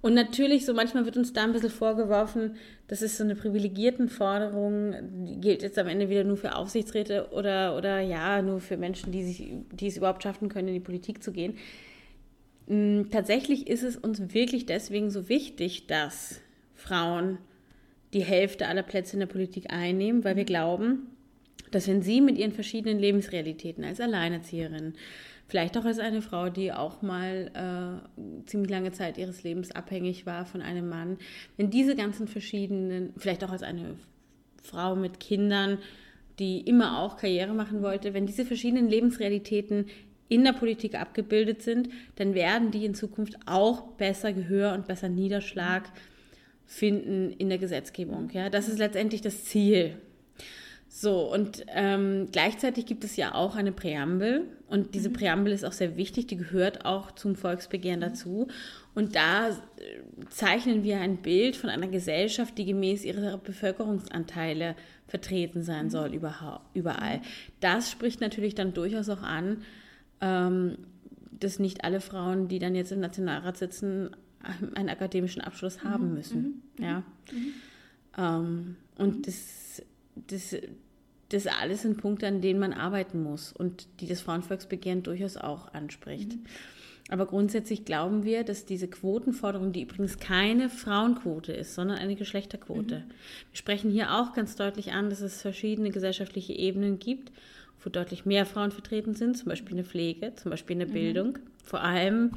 [0.00, 2.54] Und natürlich, so manchmal wird uns da ein bisschen vorgeworfen,
[2.86, 4.94] das ist so eine Privilegiertenforderung,
[5.26, 9.10] die gilt jetzt am Ende wieder nur für Aufsichtsräte oder, oder ja, nur für Menschen,
[9.10, 11.56] die, sich, die es überhaupt schaffen können, in die Politik zu gehen.
[12.68, 16.40] Mm, Tatsächlich ist es uns wirklich deswegen so wichtig, dass
[16.74, 17.38] Frauen
[18.12, 21.15] die Hälfte aller Plätze in der Politik einnehmen, weil wir glauben,
[21.70, 24.94] dass wenn sie mit ihren verschiedenen Lebensrealitäten als Alleinerzieherin,
[25.48, 30.26] vielleicht auch als eine Frau, die auch mal äh, ziemlich lange Zeit ihres Lebens abhängig
[30.26, 31.18] war von einem Mann,
[31.56, 33.96] wenn diese ganzen verschiedenen, vielleicht auch als eine
[34.62, 35.78] Frau mit Kindern,
[36.38, 39.86] die immer auch Karriere machen wollte, wenn diese verschiedenen Lebensrealitäten
[40.28, 45.08] in der Politik abgebildet sind, dann werden die in Zukunft auch besser Gehör und besser
[45.08, 45.84] Niederschlag
[46.66, 48.30] finden in der Gesetzgebung.
[48.32, 49.96] Ja, das ist letztendlich das Ziel.
[50.88, 55.72] So, und ähm, gleichzeitig gibt es ja auch eine Präambel und diese Präambel ist auch
[55.72, 58.48] sehr wichtig, die gehört auch zum Volksbegehren dazu.
[58.94, 59.52] Und da äh,
[60.30, 64.74] zeichnen wir ein Bild von einer Gesellschaft, die gemäß ihrer Bevölkerungsanteile
[65.06, 67.20] vertreten sein soll überhau- überall.
[67.60, 69.62] Das spricht natürlich dann durchaus auch an,
[70.20, 70.78] ähm,
[71.38, 74.10] dass nicht alle Frauen, die dann jetzt im Nationalrat sitzen,
[74.74, 76.62] einen akademischen Abschluss haben müssen.
[76.78, 77.02] Ja.
[78.16, 79.82] Ähm, und das,
[80.28, 80.56] das,
[81.28, 85.72] das alles sind Punkte, an denen man arbeiten muss und die das Frauenvolksbegehren durchaus auch
[85.72, 86.36] anspricht.
[87.08, 93.04] Aber grundsätzlich glauben wir, dass diese Quotenforderung, die übrigens keine Frauenquote ist, sondern eine Geschlechterquote.
[93.50, 97.30] Wir sprechen hier auch ganz deutlich an, dass es verschiedene gesellschaftliche Ebenen gibt,
[97.84, 100.86] wo deutlich mehr Frauen vertreten sind, zum Beispiel in der Pflege, zum Beispiel in der
[100.86, 102.32] Bildung, vor allem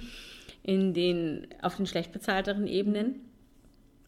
[0.62, 3.16] in den, auf den schlecht bezahlteren Ebenen.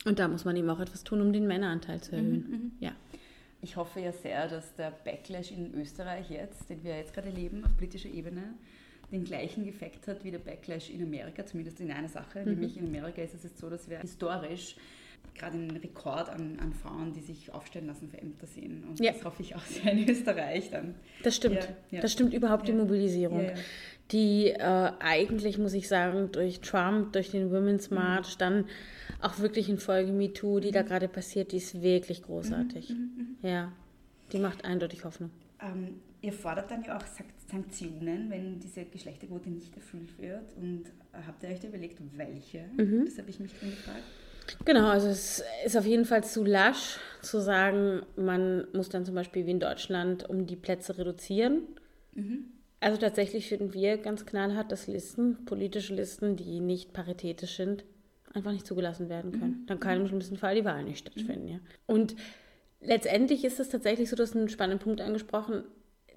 [0.06, 2.44] Und da muss man eben auch etwas tun, um den Männeranteil zu erhöhen.
[2.80, 2.92] Ja.
[3.62, 7.64] Ich hoffe ja sehr, dass der Backlash in Österreich jetzt, den wir jetzt gerade erleben
[7.64, 8.56] auf politischer Ebene,
[9.12, 12.40] den gleichen Effekt hat wie der Backlash in Amerika, zumindest in einer Sache.
[12.40, 14.76] Nämlich in Amerika ist es jetzt so, dass wir historisch
[15.36, 18.84] gerade einen Rekord an, an Frauen, die sich aufstellen lassen für Ämter sehen.
[18.88, 19.12] Und Ja.
[19.12, 20.96] das hoffe ich auch sehr in Österreich dann.
[21.24, 21.56] Das stimmt.
[21.64, 22.02] Ja, ja.
[22.02, 22.74] Das stimmt überhaupt die.
[22.74, 23.52] Mobilisierung.
[24.12, 27.96] Die äh, eigentlich, muss ich sagen, durch Trump, durch den Women's Mhm.
[27.98, 28.66] March, dann
[29.22, 32.90] auch wirklich in Folge MeToo, die da gerade passiert, die ist wirklich großartig.
[32.90, 33.72] Mhm, Ja,
[34.32, 35.30] die macht eindeutig Hoffnung.
[35.62, 40.56] Ähm, ihr fordert dann ja auch Sank- Sanktionen, wenn diese Geschlechterquote nicht erfüllt wird.
[40.58, 42.66] Und äh, habt ihr euch da überlegt, welche?
[42.78, 43.06] Mhm.
[43.06, 44.04] Das habe ich mich drin gefragt.
[44.66, 49.16] Genau, also es ist auf jeden Fall zu lasch zu sagen, man muss dann zum
[49.16, 51.62] Beispiel wie in Deutschland um die Plätze reduzieren.
[52.82, 57.86] Also tatsächlich finden wir ganz knallhart, dass Listen, politische Listen, die nicht paritätisch sind,
[58.34, 59.64] einfach nicht zugelassen werden können.
[59.68, 61.48] Dann kann im schlimmsten Fall die Wahl nicht stattfinden.
[61.48, 61.60] Ja.
[61.86, 62.16] Und
[62.80, 65.64] letztendlich ist es tatsächlich so, du hast einen spannenden Punkt angesprochen,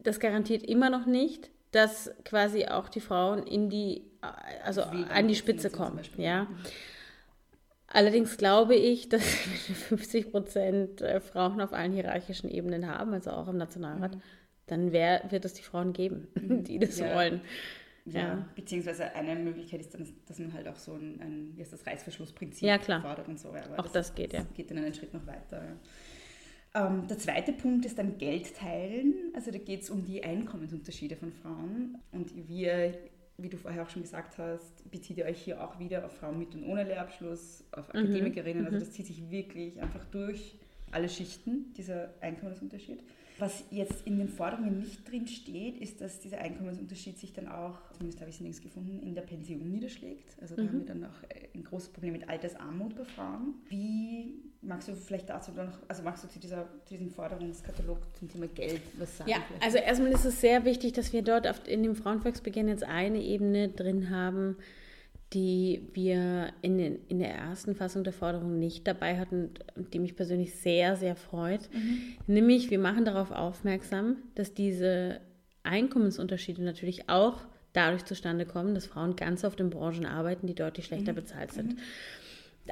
[0.03, 4.03] das garantiert immer noch nicht, dass quasi auch die Frauen in die,
[4.65, 6.01] also Wie an die Spitze kommen.
[6.17, 6.47] Ja.
[7.89, 13.33] Allerdings glaube ich, dass wir 50 Prozent äh, Frauen auf allen hierarchischen Ebenen haben, also
[13.33, 14.17] auch im Nationalrat,
[14.67, 17.15] dann wär, wird es die Frauen geben, die das Ja.
[17.15, 17.41] wollen.
[18.07, 18.21] Ja.
[18.21, 18.49] Ja.
[18.55, 21.87] Beziehungsweise eine Möglichkeit ist dann, dass man halt auch so ein, ein wie heißt das,
[21.87, 23.01] Reißverschlussprinzip Ja, klar.
[23.01, 23.55] fordert und so.
[23.55, 24.41] ja, Aber Auch das geht, ja.
[24.41, 25.63] Das geht dann einen Schritt noch weiter.
[26.75, 26.89] Ja.
[26.89, 29.15] Ähm, der zweite Punkt ist dann Geld teilen.
[29.35, 31.97] Also da geht es um die Einkommensunterschiede von Frauen.
[32.13, 32.93] Und wir,
[33.39, 36.39] wie du vorher auch schon gesagt hast, bezieht ihr euch hier auch wieder auf Frauen
[36.39, 38.01] mit und ohne Lehrabschluss, auf Mhm.
[38.01, 38.67] Akademikerinnen.
[38.67, 40.57] Also das zieht sich wirklich einfach durch
[40.91, 42.99] alle Schichten, dieser Einkommensunterschied.
[43.39, 47.79] Was jetzt in den Forderungen nicht drin steht, ist, dass dieser Einkommensunterschied sich dann auch,
[47.93, 50.37] zumindest habe ich es nirgends gefunden, in der Pension niederschlägt.
[50.41, 53.55] Also da haben wir dann auch äh, ein großes Problem mit Altersarmut bei Frauen.
[53.69, 58.29] Wie magst du vielleicht dazu noch, also magst du zu, dieser, zu diesem Forderungskatalog zum
[58.29, 59.31] Thema Geld was sagen?
[59.31, 59.65] Ja, vielleicht?
[59.65, 63.69] also erstmal ist es sehr wichtig, dass wir dort in dem Frauenvolksbegehren jetzt eine Ebene
[63.69, 64.57] drin haben,
[65.35, 69.99] die wir in, den, in der ersten Fassung der Forderung nicht dabei hatten und die
[69.99, 71.69] mich persönlich sehr, sehr freut.
[72.27, 75.21] Nämlich, wir machen darauf aufmerksam, dass diese
[75.65, 77.41] Einkommensunterschiede natürlich auch
[77.73, 81.77] dadurch zustande kommen, dass Frauen ganz oft in Branchen arbeiten, die deutlich schlechter bezahlt sind.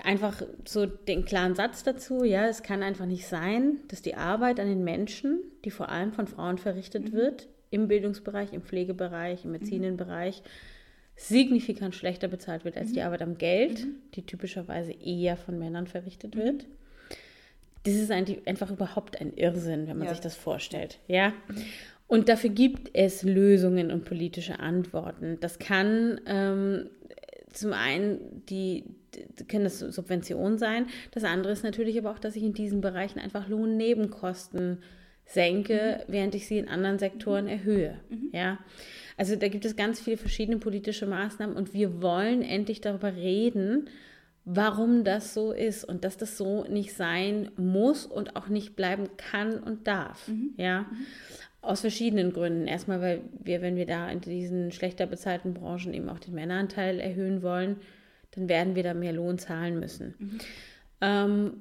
[0.02, 4.60] Einfach so den klaren Satz dazu, ja, es kann einfach nicht sein, dass die Arbeit
[4.60, 9.54] an den Menschen, die vor allem von Frauen verrichtet wird, im Bildungsbereich, im Pflegebereich, im
[9.54, 10.42] Erziehenden-Bereich,
[11.16, 16.36] signifikant schlechter bezahlt wird als die Arbeit am Geld, die typischerweise eher von Männern verrichtet
[16.36, 16.66] wird.
[17.84, 20.14] Das ist einfach überhaupt ein Irrsinn, wenn man Ja.
[20.14, 20.98] sich das vorstellt.
[21.08, 21.32] Ja.
[22.06, 25.38] Und dafür gibt es Lösungen und politische Antworten.
[25.40, 26.90] Das kann ähm,
[27.52, 28.84] zum einen die,
[29.38, 30.86] die können das Subventionen sein.
[31.10, 34.78] Das andere ist natürlich aber auch, dass ich in diesen Bereichen einfach Lohnnebenkosten
[35.32, 38.00] senke, während ich sie in anderen Sektoren erhöhe.
[38.32, 38.58] Ja.
[39.16, 43.88] Also da gibt es ganz viele verschiedene politische Maßnahmen und wir wollen endlich darüber reden,
[44.44, 49.08] warum das so ist und dass das so nicht sein muss und auch nicht bleiben
[49.16, 50.28] kann und darf.
[50.56, 50.86] Ja.
[51.60, 52.66] Aus verschiedenen Gründen.
[52.66, 56.98] Erstmal, weil wir, wenn wir da in diesen schlechter bezahlten Branchen eben auch den Männeranteil
[56.98, 57.76] erhöhen wollen,
[58.32, 60.40] dann werden wir da mehr Lohn zahlen müssen.
[61.00, 61.52] Ähm,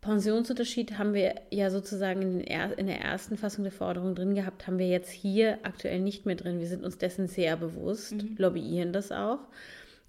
[0.00, 4.66] Pensionsunterschied haben wir ja sozusagen in, er, in der ersten Fassung der Forderung drin gehabt,
[4.66, 6.58] haben wir jetzt hier aktuell nicht mehr drin.
[6.58, 9.40] Wir sind uns dessen sehr bewusst, lobbyieren das auch.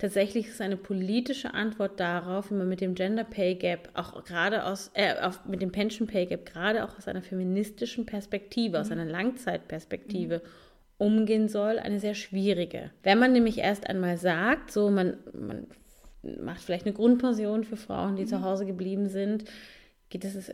[0.02, 4.66] Tatsächlich ist eine politische Antwort darauf, wie man mit dem Gender Pay Gap auch gerade
[4.66, 8.92] aus, äh, auf, mit dem Pension Pay Gap gerade auch aus einer feministischen Perspektive, aus
[8.92, 10.42] einer Langzeitperspektive
[10.98, 12.92] umgehen soll, eine sehr schwierige.
[13.04, 15.68] Wenn man nämlich erst einmal sagt, so man, man
[16.24, 19.46] macht vielleicht eine Grundpension für Frauen, die zu Hause geblieben sind,
[20.12, 20.54] geht es äh,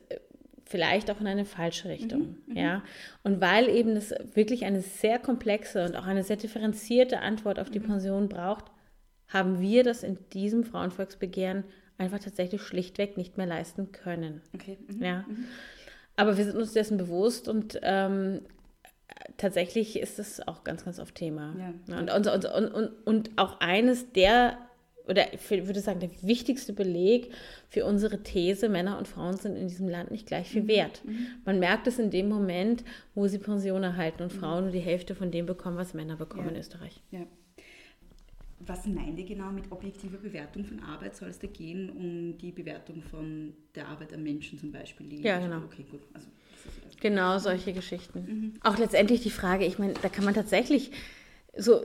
[0.65, 2.37] vielleicht auch in eine falsche Richtung.
[2.53, 2.83] Ja?
[3.23, 7.69] Und weil eben das wirklich eine sehr komplexe und auch eine sehr differenzierte Antwort auf
[7.69, 8.65] die Pension braucht,
[9.27, 11.65] haben wir das in diesem Frauenvolksbegehren
[11.97, 14.41] einfach tatsächlich schlichtweg nicht mehr leisten können.
[14.53, 14.77] Okay.
[14.87, 15.03] Mhm.
[15.03, 15.25] Ja.
[16.15, 18.41] Aber wir sind uns dessen bewusst und ähm,
[19.37, 21.55] tatsächlich ist es auch ganz, ganz oft Thema.
[21.87, 21.99] Ja.
[21.99, 24.57] Und, und, und, und auch eines der,
[25.07, 27.31] oder ich würde sagen, der wichtigste Beleg
[27.69, 31.01] für unsere These, Männer und Frauen sind in diesem Land nicht gleich viel wert.
[31.45, 32.83] Man merkt es in dem Moment,
[33.15, 36.45] wo sie Pension erhalten und Frauen nur die Hälfte von dem bekommen, was Männer bekommen
[36.47, 36.51] Ja.
[36.51, 37.01] in Österreich.
[37.11, 37.21] Ja.
[38.59, 41.15] Was meint ihr genau mit objektiver Bewertung von Arbeit?
[41.15, 45.23] Soll es da gehen um die Bewertung von der Arbeit am Menschen zum Beispiel?
[45.23, 45.57] Ja, genau.
[45.65, 46.01] Okay, gut.
[46.13, 46.27] Also,
[46.83, 46.97] das.
[46.97, 48.57] Genau, solche Geschichten.
[48.63, 50.91] Auch letztendlich die Frage, ich meine, da kann man tatsächlich
[51.57, 51.83] so,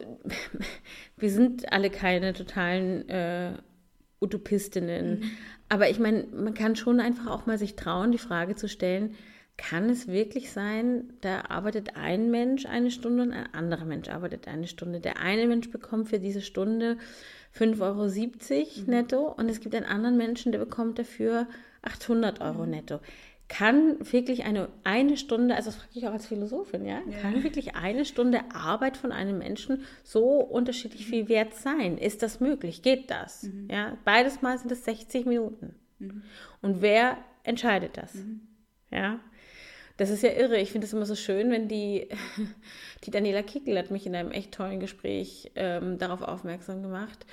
[1.17, 3.53] wir sind alle keine totalen äh,
[4.21, 5.25] Utopistinnen,
[5.69, 9.15] aber ich meine, man kann schon einfach auch mal sich trauen, die Frage zu stellen,
[9.57, 14.49] kann es wirklich sein, da arbeitet ein Mensch eine Stunde und ein anderer Mensch arbeitet
[14.49, 15.01] eine Stunde.
[15.01, 16.97] Der eine Mensch bekommt für diese Stunde
[17.57, 21.47] 5,70 Euro netto und es gibt einen anderen Menschen, der bekommt dafür
[21.83, 23.01] 800 Euro netto.
[23.53, 27.75] Kann wirklich eine, eine Stunde, also das frage ich auch als Philosophin, ja, kann wirklich
[27.77, 31.99] eine Stunde Arbeit von einem Menschen so unterschiedlich viel wert sein?
[31.99, 32.81] Ist das möglich?
[32.81, 33.49] Geht das?
[33.71, 35.75] Ja, beides Mal sind es 60 Minuten.
[36.63, 38.17] Und wer entscheidet das?
[38.91, 39.21] Ja,
[39.99, 40.59] das ist ja irre.
[40.59, 42.09] Ich finde es immer so schön, wenn die,
[43.05, 47.27] die Daniela Kickel hat mich in einem echt tollen Gespräch ähm, darauf aufmerksam gemacht.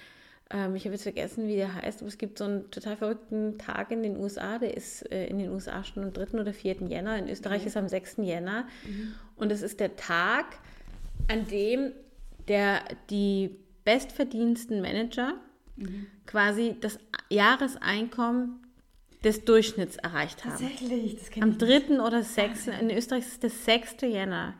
[0.52, 3.58] Ähm, ich habe jetzt vergessen, wie der heißt, aber es gibt so einen total verrückten
[3.58, 4.58] Tag in den USA.
[4.58, 6.40] Der ist äh, in den USA schon am 3.
[6.40, 6.78] oder 4.
[6.88, 7.18] Jänner.
[7.18, 8.18] In Österreich ist am 6.
[8.18, 8.68] Jänner.
[9.36, 10.46] Und es ist der Tag,
[11.28, 11.92] an dem
[12.48, 15.36] der, die bestverdiensten Manager
[16.26, 18.60] quasi das Jahreseinkommen
[19.24, 20.52] des Durchschnitts erreicht haben.
[20.52, 22.02] Tatsächlich, das kennt Am 3.
[22.02, 22.68] oder 6.
[22.68, 24.02] In Österreich ist es der 6.
[24.02, 24.56] Jänner.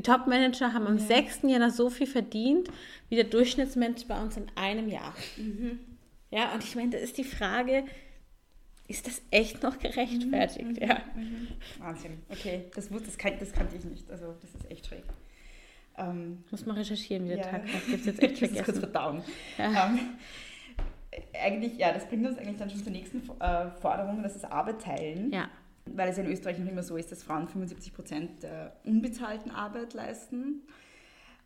[0.00, 1.40] Die Top-Manager haben am 6.
[1.42, 2.70] Jänner so viel verdient,
[3.10, 5.14] wie der Durchschnittsmensch bei uns in einem Jahr.
[6.30, 7.84] Ja, und ich meine, da ist die Frage,
[8.88, 10.80] ist das echt noch gerechtfertigt?
[10.80, 11.02] Ja.
[11.80, 12.12] Wahnsinn.
[12.30, 14.10] Okay, das, wus- das, kan das kannte ich nicht.
[14.10, 15.04] Also, das ist echt schräg.
[15.98, 17.44] Ähm, Muss mal recherchieren, wie der Ja.
[17.50, 17.86] Tag heißt.
[17.88, 18.80] Gibt es jetzt echt das kurz vergessen.
[18.80, 19.22] verdauen.
[19.58, 19.86] Ja.
[19.86, 19.98] Ähm,
[21.38, 24.80] eigentlich, ja, das bringt uns eigentlich dann schon zur nächsten äh, Forderung, das ist Arbeit
[24.80, 25.30] teilen.
[25.30, 25.50] Ja,
[25.86, 29.94] Weil es in Österreich noch immer so ist, dass Frauen 75 Prozent der unbezahlten Arbeit
[29.94, 30.62] leisten.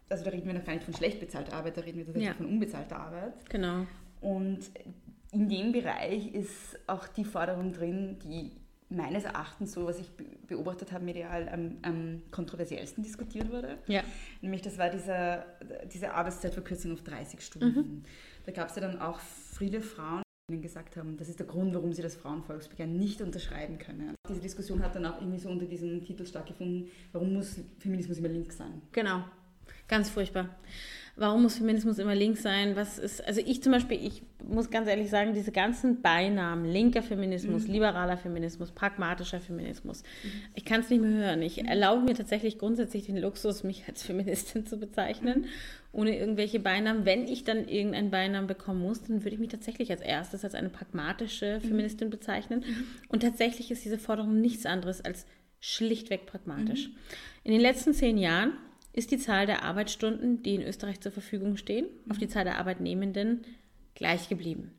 [0.08, 2.28] Also da reden wir noch gar nicht von schlecht bezahlter Arbeit, da reden wir tatsächlich
[2.30, 2.34] Ja.
[2.34, 3.48] von unbezahlter Arbeit.
[3.48, 3.86] genau.
[4.20, 4.70] Und
[5.32, 8.52] in dem Bereich ist auch die Forderung drin, die
[8.90, 13.78] meines Erachtens, so was ich be- beobachtet habe, medial am, am kontroversiellsten diskutiert wurde.
[13.86, 14.02] Ja.
[14.40, 15.46] Nämlich das war dieser,
[15.92, 18.04] diese Arbeitszeitverkürzung auf 30 Stunden.
[18.46, 19.18] Da gab es ja dann auch
[19.58, 23.78] viele Frauen, die gesagt haben, das ist der Grund, warum sie das Frauenvolksbegehren nicht unterschreiben
[23.78, 24.14] können.
[24.28, 28.28] Diese Diskussion hat dann auch irgendwie so unter diesem Titel stattgefunden, warum muss Feminismus immer
[28.28, 28.82] links sein?
[28.92, 29.24] Genau.
[29.88, 30.50] Ganz furchtbar.
[31.16, 32.76] Warum muss Feminismus immer links sein?
[32.76, 37.02] Was ist, also ich zum Beispiel, ich muss ganz ehrlich sagen, diese ganzen Beinamen, linker
[37.02, 40.02] Feminismus, liberaler Feminismus, pragmatischer Feminismus,
[40.54, 41.40] ich kann es nicht mehr hören.
[41.40, 45.46] Ich erlaube mir tatsächlich grundsätzlich den Luxus, mich als Feministin zu bezeichnen,
[45.94, 47.04] ohne irgendwelche Beinamen.
[47.04, 50.54] Wenn ich dann irgendeinen Beinamen bekommen muss, dann würde ich mich tatsächlich als erstes als
[50.54, 52.64] eine pragmatische Feministin bezeichnen.
[53.08, 55.26] Und tatsächlich ist diese Forderung nichts anderes als
[55.60, 56.90] schlichtweg pragmatisch.
[57.42, 58.52] In den letzten zehn Jahren
[58.92, 62.58] ist die Zahl der Arbeitsstunden, die in Österreich zur Verfügung stehen, auf die Zahl der
[62.58, 63.42] Arbeitnehmenden
[63.94, 64.72] gleich geblieben.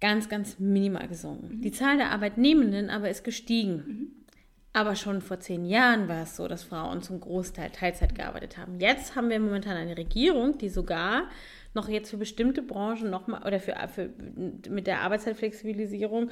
[0.00, 1.60] Ganz, ganz minimal gesunken.
[1.60, 4.21] Die Zahl der Arbeitnehmenden aber ist gestiegen.
[4.74, 8.80] Aber schon vor zehn Jahren war es so, dass Frauen zum Großteil Teilzeit gearbeitet haben.
[8.80, 11.28] Jetzt haben wir momentan eine Regierung, die sogar
[11.74, 14.10] noch jetzt für bestimmte Branchen nochmal oder für, für,
[14.68, 16.30] mit der Arbeitszeitflexibilisierung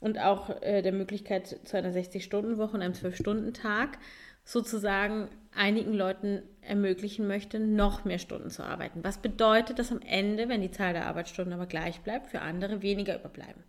[0.00, 3.98] und auch äh, der Möglichkeit zu einer 60-Stunden-Woche und einem 12-Stunden-Tag
[4.44, 9.00] sozusagen einigen Leuten ermöglichen möchte, noch mehr Stunden zu arbeiten.
[9.02, 12.82] Was bedeutet, dass am Ende, wenn die Zahl der Arbeitsstunden aber gleich bleibt, für andere
[12.82, 13.62] weniger überbleiben.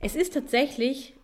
[0.00, 1.14] Es ist tatsächlich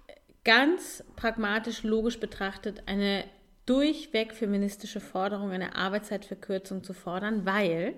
[0.45, 3.25] ganz pragmatisch, logisch betrachtet eine
[3.67, 7.95] durchweg feministische Forderung, eine Arbeitszeitverkürzung zu fordern, weil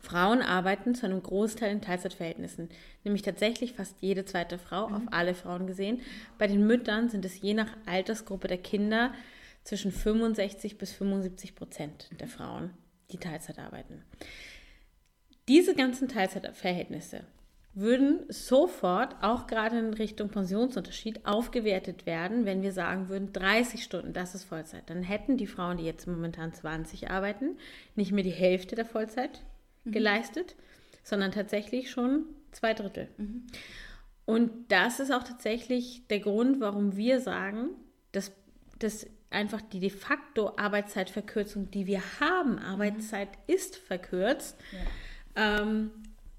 [0.00, 2.68] Frauen arbeiten zu einem Großteil in Teilzeitverhältnissen,
[3.04, 6.00] nämlich tatsächlich fast jede zweite Frau, auf alle Frauen gesehen.
[6.38, 9.12] Bei den Müttern sind es je nach Altersgruppe der Kinder
[9.64, 12.70] zwischen 65 bis 75 Prozent der Frauen,
[13.12, 14.02] die Teilzeit arbeiten.
[15.48, 17.24] Diese ganzen Teilzeitverhältnisse
[17.72, 24.12] würden sofort, auch gerade in Richtung Pensionsunterschied, aufgewertet werden, wenn wir sagen würden, 30 Stunden,
[24.12, 24.90] das ist Vollzeit.
[24.90, 27.56] Dann hätten die Frauen, die jetzt momentan 20 arbeiten,
[27.94, 29.40] nicht mehr die Hälfte der Vollzeit
[29.84, 29.92] mhm.
[29.92, 30.56] geleistet,
[31.04, 33.08] sondern tatsächlich schon zwei Drittel.
[33.16, 33.46] Mhm.
[34.24, 37.70] Und das ist auch tatsächlich der Grund, warum wir sagen,
[38.12, 38.32] dass,
[38.80, 43.54] dass einfach die de facto Arbeitszeitverkürzung, die wir haben, Arbeitszeit mhm.
[43.54, 44.56] ist verkürzt,
[45.36, 45.60] ja.
[45.62, 45.90] ähm,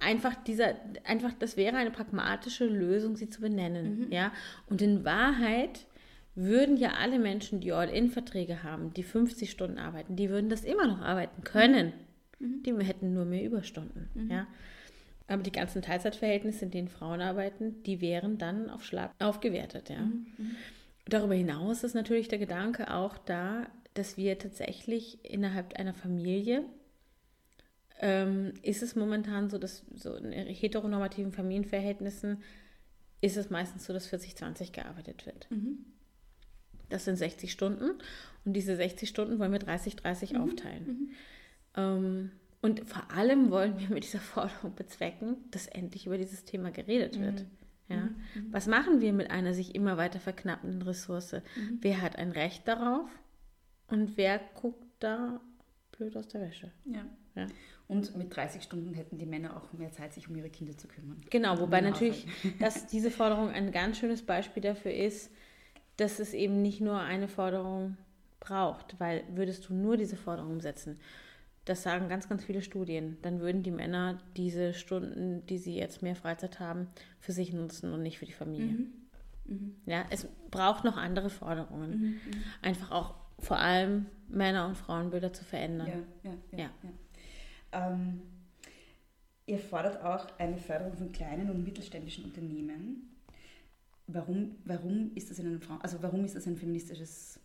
[0.01, 4.05] einfach dieser, einfach, das wäre eine pragmatische Lösung, sie zu benennen.
[4.05, 4.11] Mhm.
[4.11, 4.31] Ja?
[4.69, 5.85] Und in Wahrheit
[6.35, 10.87] würden ja alle Menschen, die All-In-Verträge haben, die 50 Stunden arbeiten, die würden das immer
[10.87, 11.93] noch arbeiten können.
[12.39, 12.63] Mhm.
[12.63, 14.09] Die hätten nur mehr Überstunden.
[14.13, 14.31] Mhm.
[14.31, 14.47] Ja?
[15.27, 19.89] Aber die ganzen Teilzeitverhältnisse, in denen Frauen arbeiten, die wären dann auf Schlag aufgewertet.
[19.89, 20.01] Ja?
[20.01, 20.25] Mhm.
[20.37, 20.55] mhm.
[21.07, 26.63] Darüber hinaus ist natürlich der Gedanke auch da, dass wir tatsächlich innerhalb einer Familie
[28.01, 32.41] ähm, ist es momentan so, dass so in heteronormativen Familienverhältnissen
[33.21, 35.49] ist es meistens so, dass 40-20 gearbeitet wird.
[35.51, 35.85] Mhm.
[36.89, 37.91] Das sind 60 Stunden
[38.43, 40.41] und diese 60 Stunden wollen wir 30-30 mhm.
[40.41, 40.85] aufteilen.
[40.85, 41.09] Mhm.
[41.75, 46.71] Ähm, und vor allem wollen wir mit dieser Forderung bezwecken, dass endlich über dieses Thema
[46.71, 47.41] geredet wird.
[47.41, 47.47] Mhm.
[47.87, 47.97] Ja?
[47.97, 48.47] Mhm.
[48.51, 51.33] Was machen wir mit einer sich immer weiter verknappenden Ressource?
[51.33, 51.77] Mhm.
[51.81, 53.09] Wer hat ein Recht darauf
[53.87, 55.39] und wer guckt da
[55.91, 56.71] blöd aus der Wäsche?
[56.85, 57.05] Ja.
[57.35, 57.47] ja.
[57.91, 60.87] Und mit 30 Stunden hätten die Männer auch mehr Zeit, sich um ihre Kinder zu
[60.87, 61.17] kümmern.
[61.29, 62.25] Genau, wobei natürlich,
[62.61, 65.29] dass diese Forderung ein ganz schönes Beispiel dafür ist,
[65.97, 67.97] dass es eben nicht nur eine Forderung
[68.39, 71.01] braucht, weil würdest du nur diese Forderung umsetzen,
[71.65, 76.01] das sagen ganz, ganz viele Studien, dann würden die Männer diese Stunden, die sie jetzt
[76.01, 76.87] mehr Freizeit haben,
[77.19, 78.71] für sich nutzen und nicht für die Familie.
[78.71, 78.93] Mhm.
[79.47, 79.75] Mhm.
[79.85, 81.91] Ja, es braucht noch andere Forderungen.
[81.91, 82.05] Mhm.
[82.05, 82.43] mhm.
[82.61, 85.87] Einfach auch vor allem Männer- und Frauenbilder zu verändern.
[86.23, 86.69] Ja, ja, ja.
[86.83, 86.89] ja.
[87.71, 88.21] Ähm,
[89.45, 93.15] ihr fordert auch eine Förderung von kleinen und mittelständischen Unternehmen.
[94.07, 97.39] Warum, warum ist das in einem Frauen, also warum ist das ein feministisches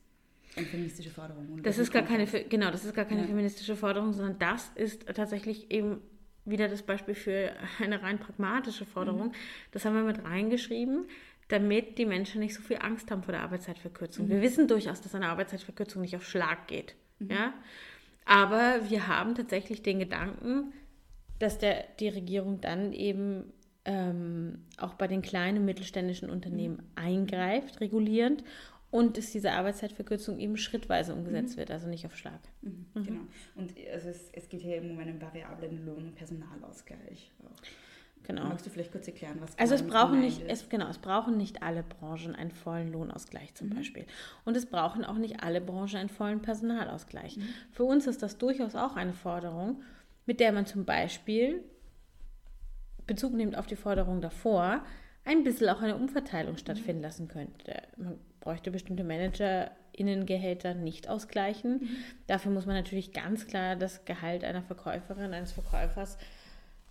[0.56, 1.52] eine feministische Forderung?
[1.52, 3.26] Und das ist gar keine, genau, das ist gar keine ja.
[3.26, 6.00] feministische Forderung, sondern das ist tatsächlich eben
[6.44, 9.28] wieder das Beispiel für eine rein pragmatische Forderung.
[9.28, 9.34] Mhm.
[9.72, 11.06] Das haben wir mit reingeschrieben,
[11.48, 14.26] damit die Menschen nicht so viel Angst haben vor der Arbeitszeitverkürzung.
[14.26, 14.30] Mhm.
[14.30, 16.94] Wir wissen durchaus, dass eine Arbeitszeitverkürzung nicht auf Schlag geht.
[17.18, 17.30] Mhm.
[17.30, 17.54] Ja?
[18.26, 20.72] Aber wir haben tatsächlich den Gedanken,
[21.38, 23.52] dass der, die Regierung dann eben
[23.84, 26.82] ähm, auch bei den kleinen mittelständischen Unternehmen mhm.
[26.96, 28.42] eingreift, regulierend
[28.90, 31.60] und dass diese Arbeitszeitverkürzung eben schrittweise umgesetzt mhm.
[31.60, 32.40] wird, also nicht auf Schlag.
[32.62, 32.86] Mhm.
[32.94, 33.04] Mhm.
[33.04, 33.20] Genau.
[33.54, 37.30] Und also es, es, geht hier eben um einen variablen Lohn- und Personalausgleich.
[37.44, 37.62] Auch.
[38.26, 38.44] Genau.
[38.44, 41.62] Magst du vielleicht kurz erklären, was Also es brauchen nicht, es, genau, es brauchen nicht
[41.62, 43.76] alle Branchen einen vollen Lohnausgleich zum mhm.
[43.76, 44.04] Beispiel.
[44.44, 47.36] Und es brauchen auch nicht alle Branchen einen vollen Personalausgleich.
[47.36, 47.48] Mhm.
[47.70, 49.82] Für uns ist das durchaus auch eine Forderung,
[50.26, 51.62] mit der man zum Beispiel
[53.06, 54.82] Bezug nimmt auf die Forderung davor,
[55.24, 57.82] ein bisschen auch eine Umverteilung stattfinden lassen könnte.
[57.96, 61.80] Man bräuchte bestimmte ManagerInnengehälter nicht ausgleichen.
[61.80, 61.88] Mhm.
[62.26, 66.18] Dafür muss man natürlich ganz klar das Gehalt einer Verkäuferin, eines Verkäufers,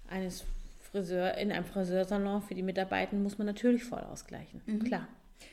[0.08, 0.46] eines
[0.96, 4.62] Friseur, in einem Friseursalon für die Mitarbeiter muss man natürlich voll ausgleichen.
[4.66, 4.80] Mhm.
[4.86, 5.08] Klar.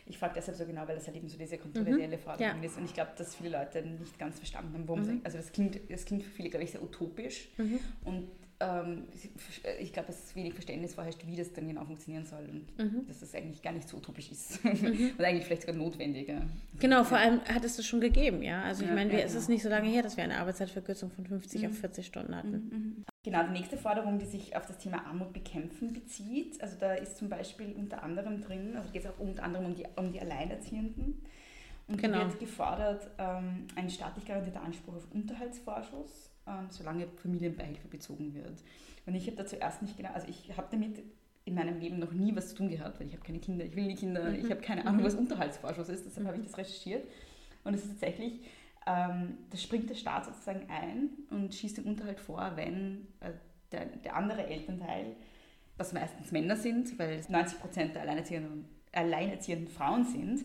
[0.07, 2.21] Ich frage deshalb so genau, weil das halt eben so diese kontroversielle mhm.
[2.21, 2.65] Forderung ja.
[2.65, 2.79] ist.
[2.79, 5.19] Und ich glaube, dass viele Leute nicht ganz verstanden haben, worum mhm.
[5.19, 7.49] es Also das klingt, das klingt für viele, glaube ich, sehr utopisch.
[7.57, 7.81] Mhm.
[8.05, 8.29] Und
[8.63, 9.05] ähm,
[9.81, 13.07] ich glaube, dass wenig Verständnis vorherrscht, wie das dann genau funktionieren soll und mhm.
[13.07, 15.13] dass das eigentlich gar nicht so utopisch ist mhm.
[15.19, 16.29] und eigentlich vielleicht sogar notwendig.
[16.29, 16.43] Ja.
[16.79, 18.63] Genau, vor allem hat es das schon gegeben, ja.
[18.63, 19.39] Also ich ja, meine, ja, es genau.
[19.41, 21.69] ist nicht so lange her, dass wir eine Arbeitszeitverkürzung von 50 mhm.
[21.69, 22.51] auf 40 Stunden hatten.
[22.51, 23.05] Mhm, mhm.
[23.25, 27.17] Genau, die nächste Forderung, die sich auf das Thema Armut bekämpfen bezieht, also da ist
[27.17, 30.21] zum Beispiel unter anderem drin, also geht es auch unter anderem um die, um die
[30.21, 31.23] Alleinerziehenden.
[31.89, 32.21] Und genau.
[32.21, 38.63] wird gefordert, ähm, ein staatlich garantierter Anspruch auf Unterhaltsvorschuss ähm, solange Familienbeihilfe bezogen wird.
[39.07, 41.03] Und ich habe da zuerst nicht genau, also ich habe damit
[41.45, 43.75] in meinem Leben noch nie was zu tun gehabt, weil ich habe keine Kinder, ich
[43.75, 44.37] will nie Kinder, mhm.
[44.37, 45.07] ich habe keine Ahnung, mhm.
[45.07, 47.05] was Unterhaltsvorschuss ist, deshalb habe ich das recherchiert.
[47.65, 48.41] Und es ist tatsächlich,
[48.87, 53.33] ähm, da springt der Staat sozusagen ein und schießt den Unterhalt vor, wenn äh,
[53.71, 55.17] der, der, andere Elternteil,
[55.77, 60.45] was meistens Männer sind, weil 90 Prozent der alleinerziehenden, alleinerziehenden Frauen sind,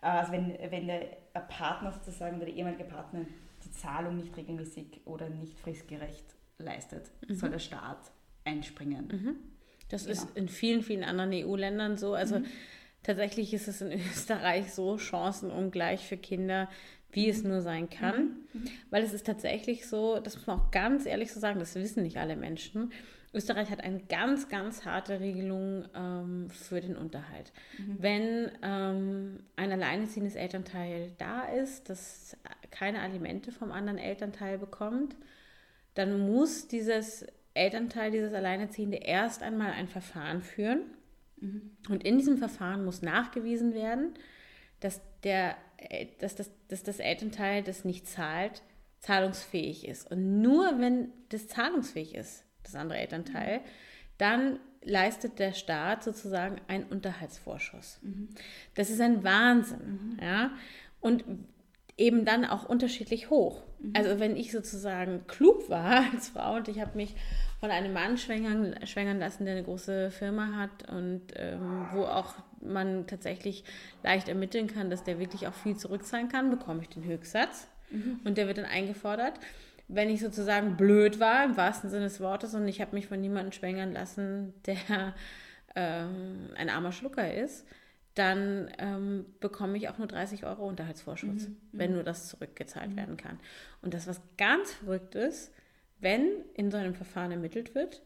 [0.00, 3.26] Also wenn, wenn der Partner sozusagen oder der ehemalige Partner
[3.72, 6.24] Zahlung nicht regelmäßig oder nicht fristgerecht
[6.58, 7.34] leistet, Mhm.
[7.34, 8.12] soll der Staat
[8.44, 9.38] einspringen.
[9.88, 10.12] Das Genau.
[10.12, 12.14] ist in vielen, vielen anderen EU-Ländern so.
[12.14, 12.40] Also
[13.02, 16.68] tatsächlich ist es in Österreich so chancenungleich für Kinder,
[17.10, 18.36] wie es nur sein kann.
[18.90, 22.02] Weil es ist tatsächlich so, das muss man auch ganz ehrlich so sagen, das wissen
[22.02, 22.92] nicht alle Menschen.
[23.34, 27.52] Österreich hat eine ganz, ganz harte Regelung ähm, für den Unterhalt.
[27.98, 32.36] Wenn ähm, ein alleinerziehendes Elternteil da ist, das
[32.70, 35.16] keine Alimente vom anderen Elternteil bekommt,
[35.94, 40.82] dann muss dieses Elternteil, dieses Alleinerziehende erst einmal ein Verfahren führen.
[41.88, 44.14] Und in diesem Verfahren muss nachgewiesen werden,
[44.80, 48.62] dass, der, äh, dass, das, dass das Elternteil, das nicht zahlt,
[49.00, 50.10] zahlungsfähig ist.
[50.10, 53.60] Und nur wenn das zahlungsfähig ist, das andere Elternteil,
[54.18, 58.00] dann leistet der Staat sozusagen einen Unterhaltsvorschuss.
[58.74, 60.18] Das ist ein Wahnsinn.
[60.20, 60.50] Ja?
[61.00, 61.24] Und
[61.96, 63.62] eben dann auch unterschiedlich hoch.
[63.94, 67.14] Also wenn ich sozusagen klug war als Frau und ich habe mich
[67.60, 72.34] von einem Mann schwängern, schwängern lassen, der eine große Firma hat und ähm, wo auch
[72.60, 73.64] man tatsächlich
[74.02, 77.68] leicht ermitteln kann, dass der wirklich auch viel zurückzahlen kann, bekomme ich den Höchstsatz
[78.24, 79.34] und der wird dann eingefordert.
[79.94, 83.20] Wenn ich sozusagen blöd war, im wahrsten Sinne des Wortes, und ich habe mich von
[83.20, 85.14] niemandem schwängern lassen, der
[85.74, 87.66] ähm, ein armer Schlucker ist,
[88.14, 93.40] dann ähm, bekomme ich auch nur 30 Euro Unterhaltsvorschuss, wenn nur das zurückgezahlt werden kann.
[93.80, 95.50] Und das, was ganz verrückt ist,
[96.00, 98.02] wenn in so einem Verfahren ermittelt wird,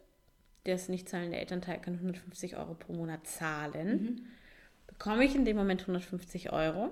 [0.65, 4.27] das nicht zahlende Elternteil kann 150 Euro pro Monat zahlen,
[4.87, 6.91] bekomme ich in dem Moment 150 Euro.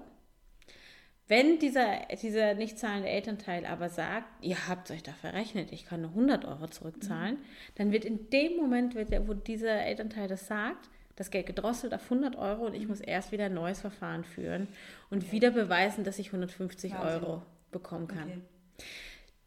[1.26, 6.02] Wenn dieser, dieser nicht zahlende Elternteil aber sagt, ihr habt euch da verrechnet, ich kann
[6.02, 7.38] nur 100 Euro zurückzahlen,
[7.76, 12.02] dann wird in dem Moment, der, wo dieser Elternteil das sagt, das Geld gedrosselt auf
[12.04, 14.68] 100 Euro und ich muss erst wieder ein neues Verfahren führen
[15.10, 17.24] und wieder beweisen, dass ich 150 Wahnsinn.
[17.24, 18.24] Euro bekommen kann.
[18.28, 18.38] Okay.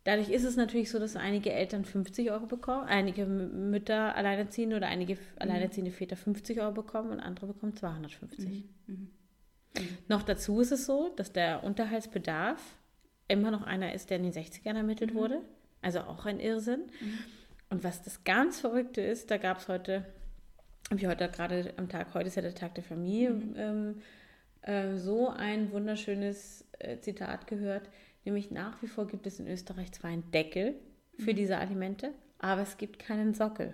[0.05, 4.88] Dadurch ist es natürlich so, dass einige Eltern 50 Euro bekommen, einige Mütter alleinerziehende oder
[4.88, 8.63] einige f- alleinerziehende Väter 50 Euro bekommen und andere bekommen 250.
[10.07, 12.61] Noch dazu ist es so, dass der Unterhaltsbedarf
[13.28, 15.41] immer noch einer ist, der in den 60ern ermittelt wurde.
[15.82, 16.84] Also auch ein Irrsinn.
[17.69, 20.05] Und was das ganz Verrückte ist, da gab es heute,
[20.89, 24.01] habe ich heute gerade am Tag, heute ist ja der Tag der Familie, ähm,
[24.61, 27.89] äh, so ein wunderschönes äh, Zitat gehört,
[28.25, 30.75] nämlich nach wie vor gibt es in Österreich zwar einen Deckel
[31.17, 33.73] für diese Alimente, aber es gibt keinen Sockel.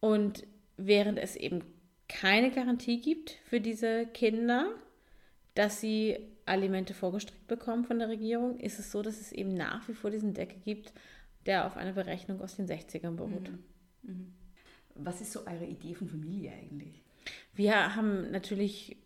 [0.00, 0.46] Und
[0.76, 1.62] während es eben
[2.14, 4.70] keine Garantie gibt für diese Kinder,
[5.54, 9.88] dass sie Alimente vorgestrickt bekommen von der Regierung, ist es so, dass es eben nach
[9.88, 10.92] wie vor diesen Deckel gibt,
[11.44, 13.50] der auf einer Berechnung aus den 60ern beruht.
[14.94, 17.02] Was ist so eure Idee von Familie eigentlich?
[17.52, 18.96] Wir haben natürlich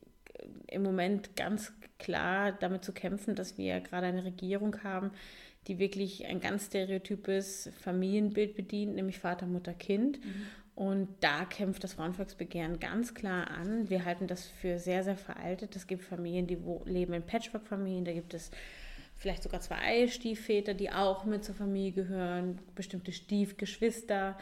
[0.67, 5.13] im Moment ganz klar damit zu kämpfen, dass wir gerade eine Regierung haben,
[5.67, 10.19] die wirklich ein ganz stereotypes Familienbild bedient, nämlich Vater, Mutter, Kind.
[10.79, 13.91] Und da kämpft das Frauenvolksbegehren ganz klar an.
[13.91, 15.75] Wir halten das für sehr, sehr veraltet.
[15.75, 18.05] Es gibt Familien, die leben in Patchwork-Familien.
[18.05, 18.53] Da gibt es
[19.17, 24.39] vielleicht sogar zwei Stiefväter, die auch mit zur Familie gehören, bestimmte Stiefgeschwister.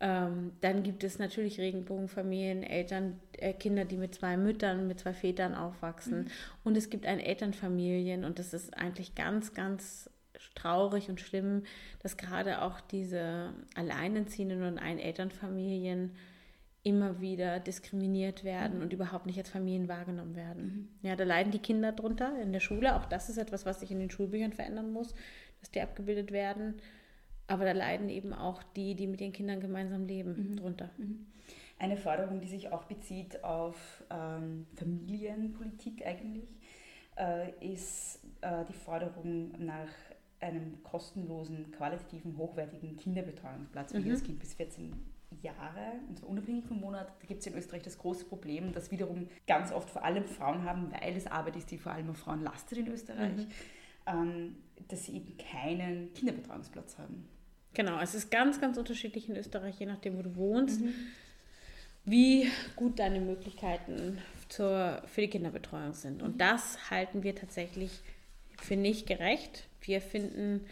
[0.00, 5.12] Ähm, dann gibt es natürlich Regenbogenfamilien, Eltern, äh, Kinder, die mit zwei Müttern, mit zwei
[5.12, 6.32] Vätern aufwachsen.
[6.64, 10.10] Und es gibt ein Elternfamilien und das ist eigentlich ganz, ganz
[10.54, 11.64] traurig und schlimm,
[12.00, 16.12] dass gerade auch diese Alleinerziehenden und Einelternfamilien
[16.86, 20.96] immer wieder diskriminiert werden und überhaupt nicht als Familien wahrgenommen werden.
[21.02, 22.94] Ja, da leiden die Kinder drunter in der Schule.
[22.94, 25.12] Auch das ist etwas, was sich in den Schulbüchern verändern muss,
[25.58, 26.74] dass die abgebildet werden.
[27.48, 30.90] Aber da leiden eben auch die, die mit den Kindern gemeinsam leben, drunter.
[31.78, 36.48] Eine Forderung, die sich auch bezieht auf ähm, Familienpolitik eigentlich,
[37.18, 39.88] äh, ist äh, die Forderung nach
[40.40, 44.92] einem kostenlosen, qualitativen, hochwertigen Kinderbetreuungsplatz für jedes Kind bis 14
[45.42, 47.08] Jahre, und zwar unabhängig vom Monat.
[47.20, 50.62] Da gibt es in Österreich das große Problem, das wiederum ganz oft vor allem Frauen
[50.64, 53.46] haben, weil es Arbeit ist, die vor allem auf Frauen lastet in Österreich,
[54.06, 54.56] ähm,
[54.88, 57.28] dass sie eben keinen Kinderbetreuungsplatz haben.
[57.74, 60.80] Genau, es ist ganz, ganz unterschiedlich in Österreich, je nachdem, wo du wohnst,
[62.04, 64.18] wie gut deine Möglichkeiten
[64.48, 66.22] zur, für die Kinderbetreuung sind.
[66.22, 68.00] Und das halten wir tatsächlich
[68.60, 69.68] für nicht gerecht.
[69.80, 70.64] Wir finden,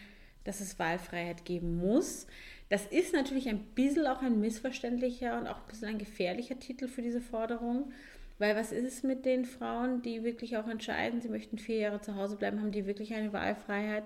[0.43, 2.27] dass es Wahlfreiheit geben muss.
[2.69, 6.87] Das ist natürlich ein bisschen auch ein missverständlicher und auch ein bisschen ein gefährlicher Titel
[6.87, 7.91] für diese Forderung.
[8.37, 12.01] Weil was ist es mit den Frauen, die wirklich auch entscheiden, sie möchten vier Jahre
[12.01, 14.05] zu Hause bleiben, haben die wirklich eine Wahlfreiheit?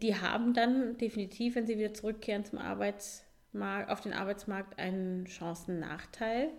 [0.00, 6.50] Die haben dann definitiv, wenn sie wieder zurückkehren zum Arbeitsmarkt, auf den Arbeitsmarkt einen Chancennachteil.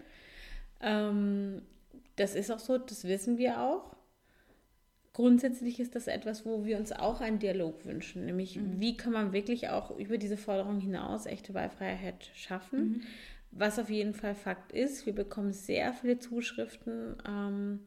[0.82, 1.62] Ähm,
[2.16, 3.96] das ist auch so, das wissen wir auch.
[5.18, 9.34] Grundsätzlich ist das etwas, wo wir uns auch einen Dialog wünschen, nämlich wie kann man
[9.34, 13.02] wirklich auch über diese Forderung hinaus echte Wahlfreiheit schaffen.
[13.50, 17.80] Was auf jeden Fall Fakt ist, wir bekommen sehr viele Zuschriften, ähm,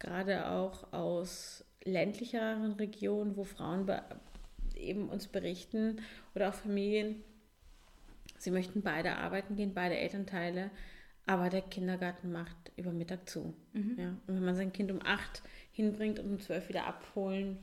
[0.00, 4.02] gerade auch aus ländlicheren Regionen, wo Frauen be
[4.74, 6.00] eben uns berichten
[6.34, 7.22] oder auch Familien,
[8.38, 10.72] sie möchten beide arbeiten gehen, beide Elternteile,
[11.26, 13.54] aber der Kindergarten macht über Mittag zu.
[13.96, 14.16] Ja?
[14.26, 17.58] Und wenn man sein Kind um acht hinbringt und um zwölf wieder abholen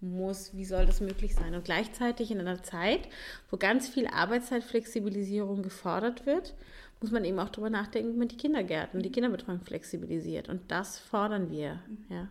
[0.00, 1.54] muss, wie soll das möglich sein?
[1.54, 3.08] Und gleichzeitig in einer Zeit,
[3.50, 6.54] wo ganz viel Arbeitszeitflexibilisierung gefordert wird,
[7.00, 10.48] muss man eben auch darüber nachdenken, wie man die Kindergärten, die Kinderbetreuung flexibilisiert.
[10.48, 11.80] Und das fordern wir.
[12.08, 12.28] Ja.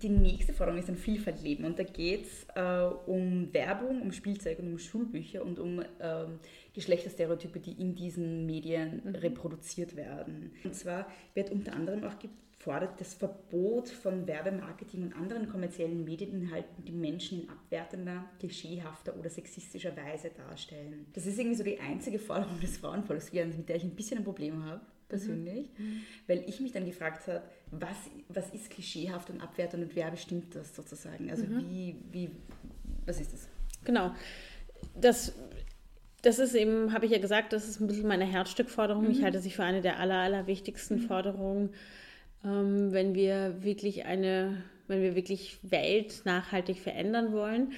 [0.00, 4.58] Die nächste Forderung ist ein Vielfaltleben und da geht es äh, um Werbung, um Spielzeug
[4.58, 6.38] und um Schulbücher und um ähm,
[6.72, 10.52] Geschlechterstereotype, die in diesen Medien reproduziert werden.
[10.64, 12.14] Und zwar wird unter anderem auch
[12.62, 19.28] gefordert das Verbot von Werbemarketing und anderen kommerziellen Medieninhalten, die Menschen in abwertender, klischeehafter oder
[19.28, 21.06] sexistischer Weise darstellen.
[21.12, 24.24] Das ist irgendwie so die einzige Forderung des Frauenvolksbegehrens, mit der ich ein bisschen ein
[24.24, 25.70] Problem habe persönlich,
[26.28, 27.42] weil ich mich dann gefragt habe,
[27.72, 27.96] was,
[28.28, 31.30] was ist klischeehaft und abwertend und wer bestimmt das sozusagen?
[31.30, 32.30] Also wie, wie,
[33.04, 33.48] was ist das?
[33.84, 34.14] Genau.
[34.94, 35.34] Das,
[36.22, 39.10] das ist eben, habe ich ja gesagt, das ist ein bisschen meine Herzstückforderung.
[39.10, 41.70] Ich halte sie für eine der aller, aller wichtigsten Forderungen,
[42.44, 47.72] ähm, wenn wir wirklich eine, wenn wir wirklich Welt nachhaltig verändern wollen.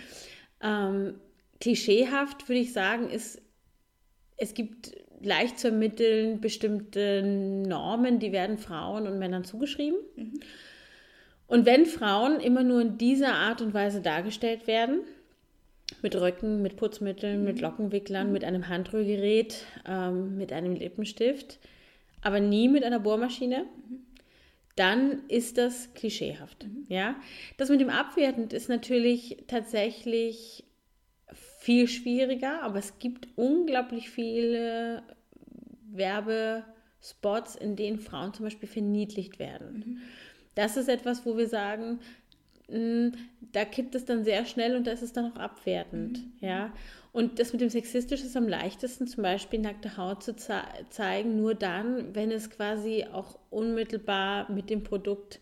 [0.62, 1.14] Ähm,
[1.60, 3.40] klischeehaft würde ich sagen, ist,
[4.36, 9.98] es gibt leicht zu ermitteln bestimmte Normen, die werden Frauen und Männern zugeschrieben.
[11.46, 15.00] Und wenn Frauen immer nur in dieser Art und Weise dargestellt werden,
[16.02, 21.58] mit Röcken, mit Putzmitteln, mit Lockenwicklern, mit einem Handrührgerät, ähm, mit einem Lippenstift,
[22.22, 23.66] aber nie mit einer Bohrmaschine,
[24.76, 26.66] dann ist das klischeehaft.
[26.88, 27.16] Ja?
[27.56, 30.64] Das mit dem Abwertend ist natürlich tatsächlich
[31.60, 35.02] viel schwieriger, aber es gibt unglaublich viele
[35.90, 40.02] Werbespots, in denen Frauen zum Beispiel verniedlicht werden.
[40.54, 42.00] Das ist etwas, wo wir sagen,
[42.68, 43.12] mh,
[43.52, 46.20] da kippt es dann sehr schnell und da ist es dann auch abwertend.
[46.40, 46.72] Ja?
[47.14, 51.36] Und das mit dem Sexistisch ist am leichtesten, zum Beispiel nackte Haut zu ze zeigen,
[51.36, 55.38] nur dann, wenn es quasi auch unmittelbar mit dem Produkt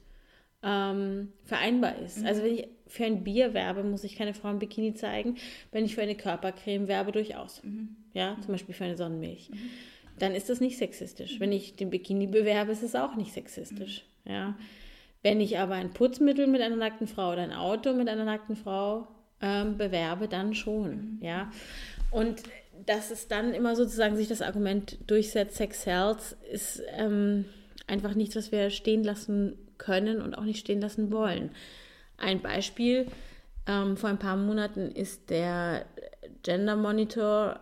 [0.62, 2.26] ähm, vereinbar ist.
[2.26, 5.36] Also wenn ich für ein Bier werbe, muss ich keine Frau im Bikini zeigen.
[5.70, 7.62] Wenn ich für eine Körpercreme werbe, durchaus.
[8.12, 9.50] Ja, zum Beispiel für eine Sonnenmilch.
[10.18, 11.40] Dann ist das nicht sexistisch.
[11.40, 14.04] Wenn ich den Bikini bewerbe, ist es auch nicht sexistisch.
[14.26, 14.58] Ja.
[15.22, 18.56] Wenn ich aber ein Putzmittel mit einer nackten Frau oder ein Auto mit einer nackten
[18.56, 19.08] Frau
[19.42, 21.18] ähm, bewerbe, dann schon.
[21.20, 21.50] Ja.
[22.10, 22.42] Und
[22.86, 27.44] dass es dann immer sozusagen sich das Argument durchsetzt, Sex sells, ist ähm,
[27.86, 31.50] einfach nichts, was wir stehen lassen können und auch nicht stehen lassen wollen.
[32.16, 33.06] Ein Beispiel,
[33.66, 35.84] ähm, vor ein paar Monaten ist der
[36.42, 37.60] Gender Monitor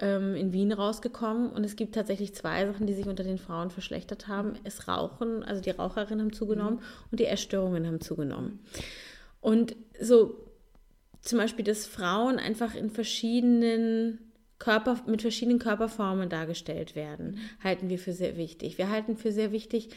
[0.00, 3.70] ähm, in Wien rausgekommen und es gibt tatsächlich zwei Sachen, die sich unter den Frauen
[3.70, 4.54] verschlechtert haben.
[4.64, 8.60] Es Rauchen, also die Raucherinnen haben zugenommen und die Essstörungen haben zugenommen.
[9.40, 10.43] Und so
[11.24, 14.18] zum Beispiel, dass Frauen einfach in verschiedenen
[14.58, 18.78] Körper, mit verschiedenen Körperformen dargestellt werden, halten wir für sehr wichtig.
[18.78, 19.90] Wir halten für sehr wichtig,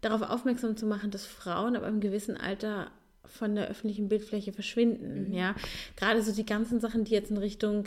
[0.00, 2.90] darauf aufmerksam zu machen, dass Frauen ab einem gewissen Alter
[3.24, 5.32] von der öffentlichen Bildfläche verschwinden.
[5.32, 5.54] Ja,
[5.96, 7.84] gerade so die ganzen Sachen, die jetzt in Richtung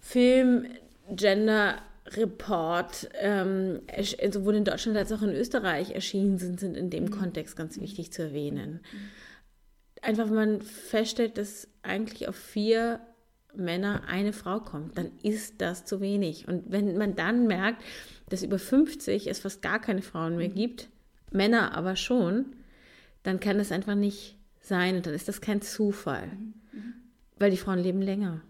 [0.00, 0.66] Film,
[1.10, 1.76] Gender
[2.16, 3.80] Report, ähm,
[4.30, 8.12] sowohl in Deutschland als auch in Österreich erschienen sind, sind in dem Kontext ganz wichtig
[8.12, 8.80] zu erwähnen.
[10.02, 13.00] Einfach, wenn man feststellt, dass eigentlich auf vier
[13.54, 16.46] Männer eine Frau kommt, dann ist das zu wenig.
[16.46, 17.82] Und wenn man dann merkt,
[18.28, 20.88] dass über 50 es fast gar keine Frauen mehr gibt,
[21.30, 22.46] Männer aber schon,
[23.22, 26.30] dann kann das einfach nicht sein und dann ist das kein Zufall.
[27.38, 28.42] Weil die Frauen leben länger.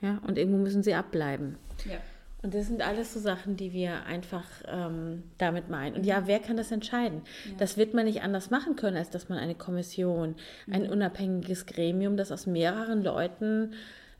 [0.00, 1.56] Ja, und irgendwo müssen sie abbleiben.
[1.84, 1.98] Ja.
[2.42, 5.96] Und das sind alles so Sachen, die wir einfach ähm, damit meinen.
[5.96, 7.20] Und ja, wer kann das entscheiden?
[7.58, 10.36] Das wird man nicht anders machen können, als dass man eine Kommission,
[10.70, 13.74] ein unabhängiges Gremium, das aus mehreren Leuten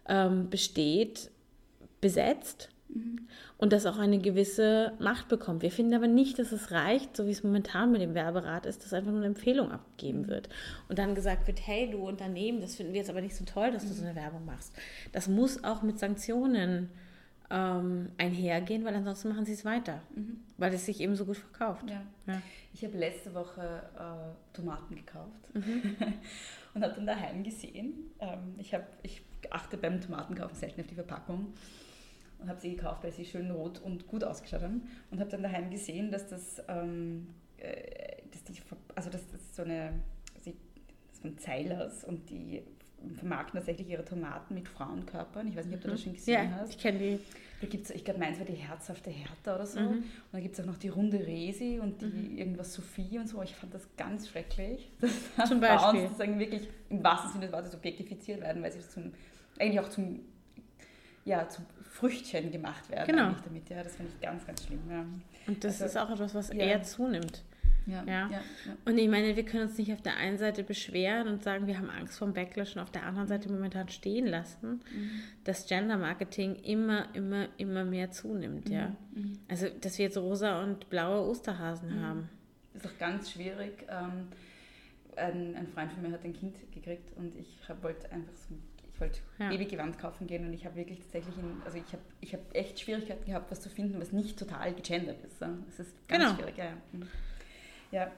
[0.07, 1.31] ähm, besteht,
[2.03, 2.69] besetzt
[3.57, 5.63] und das auch eine gewisse Macht bekommt.
[5.63, 8.85] Wir finden aber nicht, dass es reicht, so wie es momentan mit dem Werberat ist,
[8.85, 10.49] dass einfach nur eine Empfehlung abgegeben wird
[10.89, 13.71] und dann gesagt wird, hey du Unternehmen, das finden wir jetzt aber nicht so toll,
[13.71, 14.75] dass du so eine Werbung machst.
[15.13, 16.91] Das muss auch mit Sanktionen
[17.51, 20.01] ähm, einhergehen, weil ansonsten machen sie es weiter,
[20.57, 21.89] weil es sich eben so gut verkauft.
[21.91, 22.03] Ja.
[22.27, 22.41] Ja.
[22.73, 25.41] Ich habe letzte Woche äh, Tomaten gekauft
[26.75, 28.13] und habe dann daheim gesehen.
[28.21, 31.53] Ähm, ich, hab, ich achte beim Tomatenkaufen selten auf die Verpackung
[32.39, 34.89] und habe sie gekauft, weil sie schön rot und gut ausgeschaut haben.
[35.11, 37.27] Und habe dann daheim gesehen, dass das ähm,
[37.59, 38.55] äh, dass die,
[38.95, 39.93] also das, das so eine,
[40.41, 40.57] sie,
[41.09, 42.63] das ist von Zeilers und die
[43.17, 45.47] vermarkten tatsächlich ihre Tomaten mit Frauenkörpern.
[45.49, 46.51] Ich weiß nicht, ob du das schon gesehen Mhm.
[46.53, 46.71] Ja, hast.
[46.71, 47.19] ich kenne die.
[47.61, 49.81] Da gibt es, ich glaube, meins war die herzhafte Hertha oder so.
[49.81, 49.87] Mhm.
[49.89, 53.43] Und dann gibt es auch noch die runde Resi und die irgendwas Sophie und so.
[53.43, 54.91] Ich fand das ganz schrecklich.
[55.01, 56.03] Dass Zum Frauen Beispiel.
[56.03, 59.13] sozusagen wirklich im wahrsten Sinne des Wortes objektifiziert werden, weil sie zum,
[59.59, 60.21] eigentlich auch zum,
[61.27, 63.07] ja, zum Früchtchen gemacht werden.
[63.15, 63.35] Genau.
[63.45, 63.69] Damit.
[63.69, 64.81] Ja, das finde ich ganz, ganz schlimm.
[64.91, 65.05] Ja.
[65.47, 66.55] Und das Also, ist auch etwas, was ja.
[66.65, 67.43] eher zunimmt.
[67.87, 68.29] Ja, Ja.
[68.31, 68.41] ja.
[68.85, 71.77] Und ich meine, wir können uns nicht auf der einen Seite beschweren und sagen, wir
[71.79, 74.81] haben Angst vor dem Backlash und auf der anderen Seite momentan stehen lassen,
[75.45, 78.95] dass Gender Marketing immer, immer, immer mehr zunimmt, ja.
[79.49, 82.29] Also, dass wir jetzt rosa und blaue Osterhasen haben.
[82.75, 83.87] Das ist auch ganz schwierig.
[83.89, 84.29] Ähm,
[85.17, 88.55] ein, ein Freund von mir hat ein Kind gekriegt und ich hab, wollte einfach so,
[88.93, 89.49] ich wollte Ja.
[89.49, 92.79] Babygewand kaufen gehen und ich habe wirklich tatsächlich, in, also ich habe ich hab echt
[92.81, 95.41] Schwierigkeiten gehabt, was zu finden, was nicht total gegendert ist.
[95.43, 95.51] Das
[95.81, 96.35] ist ganz Genau.
[96.37, 96.73] schwierig, ja.
[97.91, 98.11] Ja, Mhm.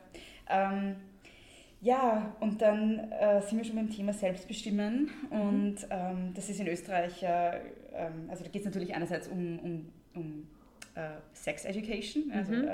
[0.48, 0.96] Ähm,
[1.80, 6.68] ja, und dann äh, sind wir schon beim Thema Selbstbestimmen und ähm, das ist in
[6.68, 7.56] Österreich, äh,
[7.92, 10.46] ähm, also da geht es natürlich einerseits um, um, um
[10.94, 12.68] äh, Sex Education, also Mhm.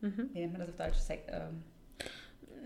[0.00, 0.96] ähm, wie nennt man das auf Deutsch?
[0.96, 1.62] Sex, ähm,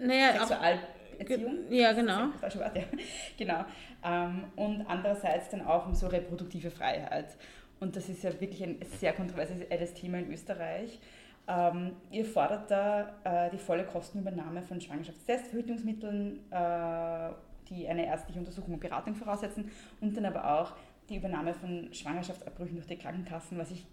[0.07, 1.59] Naja, Sexualerziehung?
[1.71, 2.29] Ja, genau.
[2.29, 2.85] Das falsche Wort, ja.
[3.39, 3.65] genau.
[4.05, 7.37] Ähm, und andererseits dann auch um so reproduktive Freiheit.
[7.81, 11.01] Und das ist ja wirklich ein sehr kontroverses Thema in Österreich.
[11.49, 17.31] Ähm, ihr fordert da äh, die volle Kostenübernahme von Schwangerschaftstests, Verhütungsmitteln, äh,
[17.69, 19.71] die eine ärztliche Untersuchung und Beratung voraussetzen
[20.01, 20.73] und dann aber auch
[21.09, 23.85] die Übernahme von Schwangerschaftsabbrüchen durch die Krankenkassen, was ich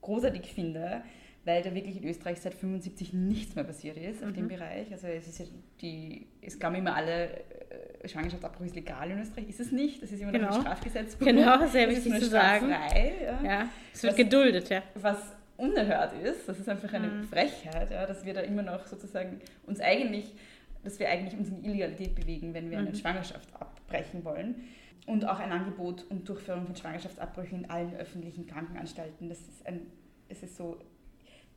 [0.00, 1.02] großartig finde,
[1.44, 4.90] weil da wirklich in Österreich seit 75 nichts mehr passiert ist auf dem Bereich.
[4.90, 5.44] Also es ist ja
[5.80, 7.28] die, es glauben immer alle,
[8.02, 9.48] äh, Schwangerschaftsabbruch ist legal in Österreich.
[9.48, 10.02] Ist es nicht.
[10.02, 10.54] Das ist immer noch Genau.
[10.56, 11.26] im Strafgesetzbuch.
[11.26, 12.70] Genau, sehr wichtig zu sagen.
[12.70, 13.42] Ja.
[13.44, 14.82] ja, es wird Was- geduldet, ja.
[14.94, 15.18] Was
[15.56, 17.24] unerhört ist, das ist einfach eine Mhm.
[17.24, 20.34] Frechheit, ja, dass wir da immer noch sozusagen uns eigentlich,
[20.84, 22.94] dass wir eigentlich uns in Illegalität bewegen, wenn wir eine Mhm.
[22.94, 24.64] Schwangerschaft abbrechen wollen.
[25.06, 29.28] Und auch ein Angebot und Durchführung von Schwangerschaftsabbrüchen in allen öffentlichen Krankenanstalten.
[29.28, 29.82] Das ist ein,
[30.28, 30.78] es ist so,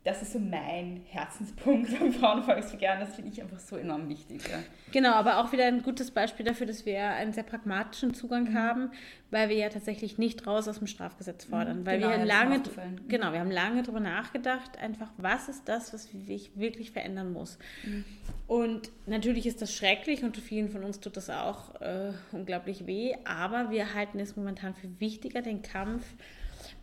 [0.05, 3.01] das ist so mein Herzenspunkt am Frauenvolksbegehren.
[3.01, 4.41] Das finde ich einfach so enorm wichtig.
[4.49, 4.59] Ja.
[4.91, 8.15] Genau, aber auch wieder ein gutes Beispiel dafür, dass wir einen sehr pragmatischen Mhm.
[8.15, 8.91] Wirklich haben,
[9.29, 11.85] weil wir ja tatsächlich nicht raus aus dem Strafgesetz fordern.
[11.85, 12.61] Weil Genau, wir lange,
[13.09, 17.57] genau, wir haben lange darüber nachgedacht, einfach, was ist das, was ich wirklich verändern muss.
[17.85, 18.05] Mhm.
[18.47, 23.13] Und natürlich ist das schrecklich und vielen von uns tut das auch äh, unglaublich weh,
[23.25, 26.03] aber wir halten es momentan für wichtiger, den Kampf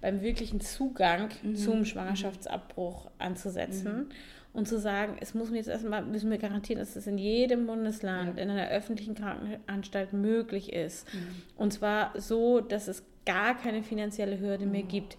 [0.01, 1.57] beim wirklichen Zugang Mhm.
[1.57, 4.09] zum Schwangerschaftsabbruch anzusetzen
[4.53, 7.67] und zu sagen, es muss mir jetzt erstmal, müssen wir garantieren, dass es in jedem
[7.67, 11.13] Bundesland in einer öffentlichen Krankenanstalt möglich ist.
[11.13, 11.19] Mhm.
[11.57, 15.17] Und zwar so, dass es gar keine finanzielle Hürde mehr gibt.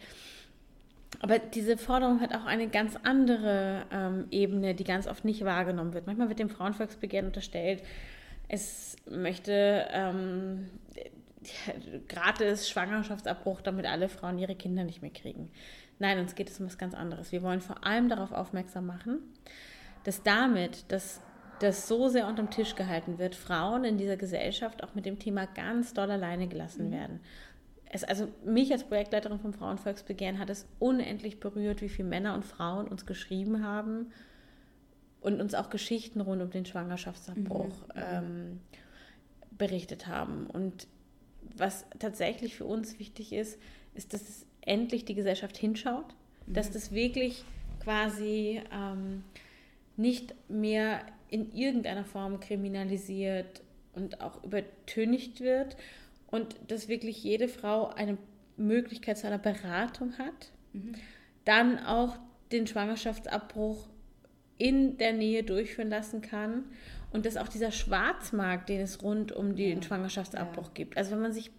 [1.20, 5.94] Aber diese Forderung hat auch eine ganz andere ähm, Ebene, die ganz oft nicht wahrgenommen
[5.94, 6.06] wird.
[6.06, 7.82] Manchmal wird dem Frauenvolksbegehren unterstellt,
[8.50, 10.68] es möchte ähm,
[12.08, 15.52] gratis Schwangerschaftsabbruch, damit alle Frauen ihre Kinder nicht mehr kriegen.
[16.00, 17.32] Nein, uns geht es um was ganz anderes.
[17.32, 19.20] Wir wollen vor allem darauf aufmerksam machen,
[20.04, 21.22] dass damit, dass
[21.60, 25.48] das so sehr unterm Tisch gehalten wird, Frauen in dieser Gesellschaft auch mit dem Thema
[25.48, 27.20] ganz doll alleine gelassen werden.
[27.90, 32.46] Es, also mich als Projektleiterin vom Frauenvolksbegehren hat es unendlich berührt, wie viele Männer und
[32.46, 34.12] Frauen uns geschrieben haben
[35.22, 38.60] und uns auch Geschichten rund um den Schwangerschaftsabbruch ähm,
[39.52, 40.48] berichtet haben.
[40.48, 40.88] Und
[41.60, 43.60] was tatsächlich für uns wichtig ist,
[43.96, 46.06] ist, dass es endlich die Gesellschaft hinschaut,
[46.46, 47.44] dass das wirklich
[47.84, 49.24] quasi ähm,
[49.96, 53.62] nicht mehr in irgendeiner Form kriminalisiert
[53.94, 55.76] und auch übertüncht wird
[56.28, 58.18] und dass wirklich jede Frau eine
[58.58, 60.52] Möglichkeit zu einer Beratung hat,
[61.46, 62.18] dann auch
[62.52, 63.88] den Schwangerschaftsabbruch
[64.58, 66.66] in der Nähe durchführen lassen kann
[67.12, 70.98] und dass auch dieser Schwarzmarkt, den es rund um den Schwangerschaftsabbruch gibt.
[70.98, 71.52] Also wenn man sich,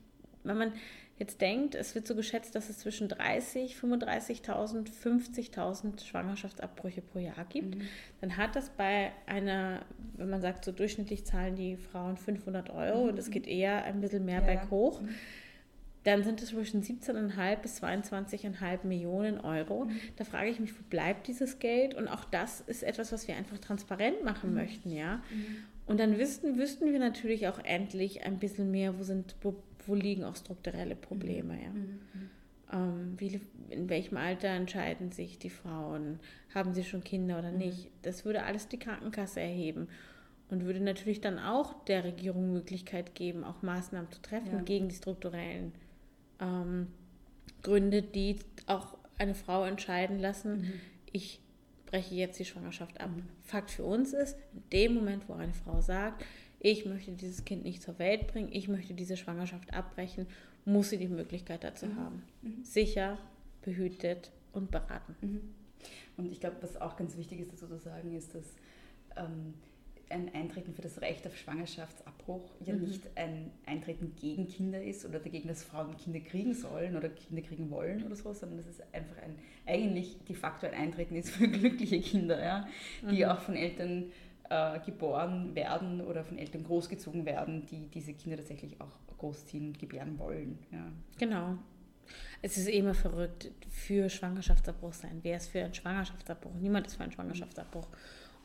[0.45, 0.73] wenn man
[1.19, 7.45] jetzt denkt, es wird so geschätzt, dass es zwischen 30, 35.000, 50.000 Schwangerschaftsabbrüche pro Jahr
[7.49, 7.77] gibt,
[8.21, 9.81] dann hat das bei einer,
[10.17, 14.01] wenn man sagt, so durchschnittlich zahlen die Frauen 500 Euro und es geht eher ein
[14.01, 14.47] bisschen mehr Ja.
[14.47, 15.01] berghoch,
[16.05, 19.89] dann sind es zwischen 17,5 bis 22,5 Millionen Euro.
[20.17, 21.95] Da frage ich mich, wo bleibt dieses Geld?
[21.95, 25.23] Und auch das ist etwas, was wir einfach transparent machen möchten, ja.
[25.87, 29.95] Und dann wüssten, wüssten wir natürlich auch endlich ein bisschen mehr, wo sind, wo, wo
[29.95, 31.71] liegen auch strukturelle Probleme, ja.
[32.71, 33.41] Ähm, wie,
[33.71, 36.21] in welchem Alter entscheiden sich die Frauen?
[36.55, 37.91] Haben sie schon Kinder oder nicht?
[38.03, 39.89] Das würde alles die Krankenkasse erheben
[40.51, 44.63] und würde natürlich dann auch der Regierung Möglichkeit geben, auch Maßnahmen zu treffen Ja.
[44.63, 45.73] gegen die strukturellen
[46.41, 46.89] ähm,
[47.63, 48.37] Gründe, die
[48.67, 50.73] auch eine Frau entscheiden lassen,
[51.13, 51.41] ich
[51.87, 53.11] breche jetzt die Schwangerschaft ab.
[53.43, 56.25] Fakt für uns ist, in dem Moment, wo eine Frau sagt,
[56.61, 60.27] ich möchte dieses Kind nicht zur Welt bringen, ich möchte diese Schwangerschaft abbrechen,
[60.65, 62.23] muss sie die Möglichkeit dazu haben.
[62.63, 63.19] Sicher,
[63.63, 65.55] behütet und beraten.
[66.17, 68.57] Und ich glaube, was auch ganz wichtig ist dazu zu sagen, ist, dass
[69.17, 69.55] ähm,
[70.11, 75.19] ein Eintreten für das Recht auf Schwangerschaftsabbruch ja nicht ein Eintreten gegen Kinder ist oder
[75.19, 78.81] dagegen, dass Frauen Kinder kriegen sollen oder Kinder kriegen wollen oder so, sondern dass es
[78.93, 79.37] einfach ein,
[79.67, 82.69] eigentlich de facto ein Eintreten ist für glückliche Kinder, ja,
[83.11, 84.11] die auch von Eltern
[84.51, 89.79] äh, geboren werden oder von Eltern großgezogen werden, die diese Kinder tatsächlich auch großziehen und
[89.79, 90.59] gebären wollen.
[90.73, 90.91] Ja.
[91.19, 91.59] Genau.
[92.41, 95.19] Es ist eh immer verrückt, für Schwangerschaftsabbruch sein.
[95.23, 96.55] Wer ist für einen Schwangerschaftsabbruch?
[96.55, 97.87] Niemand ist für einen Schwangerschaftsabbruch.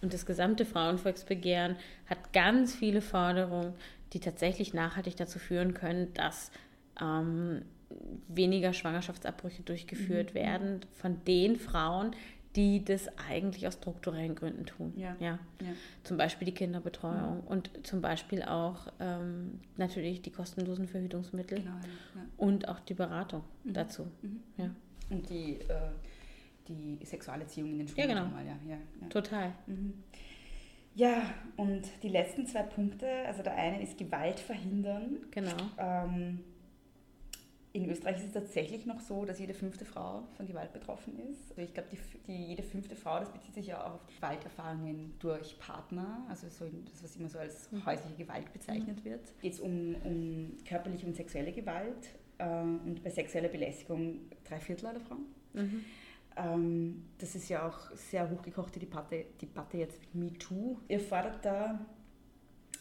[0.04, 1.78] Und das gesamte Frauenvolksbegehren
[2.08, 3.74] hat ganz viele Forderungen,
[4.12, 6.52] die tatsächlich nachhaltig dazu führen können, dass
[7.02, 7.64] ähm,
[8.28, 12.12] weniger Schwangerschaftsabbrüche durchgeführt werden von den Frauen,
[12.56, 14.94] die das eigentlich aus strukturellen Gründen tun.
[14.96, 15.16] Ja.
[15.20, 15.40] Ja.
[15.62, 15.68] Ja.
[16.04, 22.22] Zum Beispiel die Kinderbetreuung und zum Beispiel auch ähm, natürlich die kostenlosen Verhütungsmittel Genau, ja.
[22.38, 24.06] und auch die Beratung dazu.
[24.58, 24.70] Ja.
[25.10, 25.92] Und die, äh,
[26.68, 28.10] die Sexualerziehung in den Schulen.
[28.10, 28.28] Ja, genau.
[28.28, 29.08] Mal, ja, ja, ja.
[29.08, 29.54] Total.
[30.96, 35.26] ja, und die letzten zwei Punkte, also der eine ist Gewalt verhindern.
[35.32, 35.58] Genau.
[35.78, 36.40] Ähm,
[37.76, 41.50] in Österreich ist es tatsächlich noch so, dass jede fünfte Frau von Gewalt betroffen ist.
[41.50, 41.98] Also ich glaube, die,
[42.28, 46.66] die, jede fünfte Frau, das bezieht sich ja auch auf Gewalterfahrungen durch Partner, also so
[46.92, 49.22] das, was immer so als häusliche Gewalt bezeichnet wird.
[49.42, 54.86] Geht es um, um körperliche und sexuelle Gewalt äh, und bei sexueller Belästigung drei Viertel
[54.86, 55.26] aller Frauen.
[56.36, 60.78] Ähm, das ist ja auch sehr hochgekochte Debatte, Debatte jetzt mit MeToo.
[60.88, 61.80] Ihr fordert da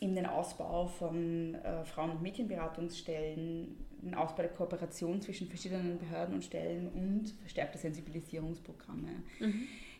[0.00, 6.34] eben den Ausbau von äh, Frauen- und Mädchenberatungsstellen, den Ausbau der Kooperation zwischen verschiedenen Behörden
[6.34, 9.08] und Stellen und verstärkte Sensibilisierungsprogramme.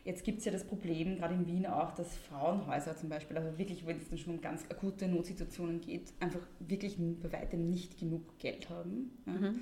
[0.03, 3.57] Jetzt gibt es ja das Problem, gerade in Wien auch, dass Frauenhäuser zum Beispiel, also
[3.57, 7.97] wirklich, wenn es dann schon um ganz akute Notsituationen geht, einfach wirklich bei weitem nicht
[7.97, 9.11] genug Geld haben.
[9.25, 9.53] Ja.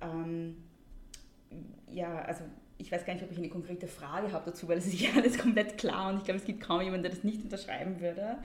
[0.00, 0.56] Ähm,
[1.90, 2.44] ja, also
[2.78, 5.10] ich weiß gar nicht, ob ich eine konkrete Frage habe dazu, weil das ist ja
[5.16, 8.36] alles komplett klar und ich glaube, es gibt kaum jemanden, der das nicht unterschreiben würde.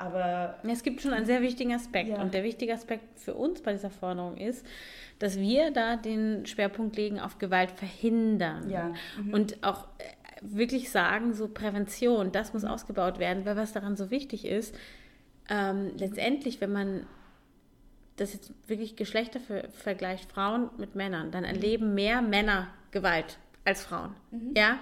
[0.00, 2.08] Aber Es gibt schon einen sehr wichtigen Aspekt.
[2.08, 2.22] Ja.
[2.22, 4.64] Und der wichtige Aspekt für uns bei dieser Forderung ist,
[5.18, 8.70] dass wir da den Schwerpunkt legen auf Gewalt verhindern.
[8.70, 8.94] Ja.
[9.22, 9.34] Mhm.
[9.34, 10.04] Und auch äh,
[10.40, 14.74] wirklich sagen, so Prävention, das muss ausgebaut werden, weil was daran so wichtig ist,
[15.50, 17.06] ähm, letztendlich, wenn man
[18.16, 23.82] das jetzt wirklich Geschlechter ver vergleicht, Frauen mit Männern, dann erleben mehr Männer Gewalt als
[23.82, 24.14] Frauen.
[24.54, 24.78] Ja?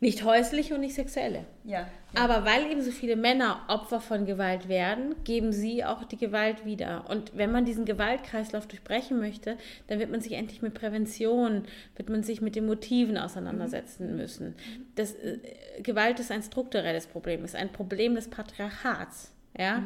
[0.00, 1.46] Nicht häusliche und nicht sexuelle.
[1.64, 6.18] ja, Aber weil eben so viele Männer Opfer von Gewalt werden, geben sie auch die
[6.18, 7.08] Gewalt wieder.
[7.08, 9.56] Und wenn man diesen Gewaltkreislauf durchbrechen möchte,
[9.86, 11.64] dann wird man sich endlich mit Prävention,
[11.96, 14.54] wird man sich mit den Motiven auseinandersetzen müssen.
[14.96, 15.38] Das, äh,
[15.82, 19.32] Gewalt ist ein strukturelles Problem, ist ein Problem des Patriarchats.
[19.56, 19.84] Ja?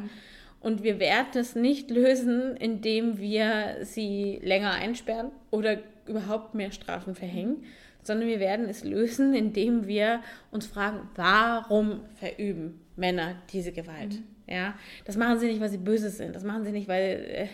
[0.60, 7.14] Und wir werden es nicht lösen, indem wir sie länger einsperren oder überhaupt mehr Strafen
[7.14, 7.64] verhängen,
[8.02, 14.20] sondern wir werden es lösen, indem wir uns fragen, warum verüben Männer diese Gewalt?
[14.46, 16.34] Ja, das machen sie nicht, weil sie böse sind.
[16.34, 17.48] Das machen sie nicht, weil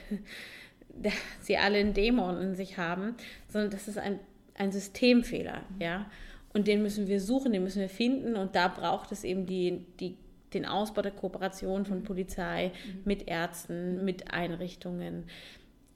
[1.03, 3.17] äh, sie alle einen Dämon in sich haben,
[3.49, 4.21] sondern das ist ein,
[4.55, 5.63] ein Systemfehler.
[5.81, 6.07] Ja,
[6.53, 8.37] und den müssen wir suchen, den müssen wir finden.
[8.37, 10.17] Und da braucht es eben die, die,
[10.55, 12.71] den Ausbau der Kooperation von Polizei
[13.05, 15.25] mit Ärzten, mit Einrichtungen.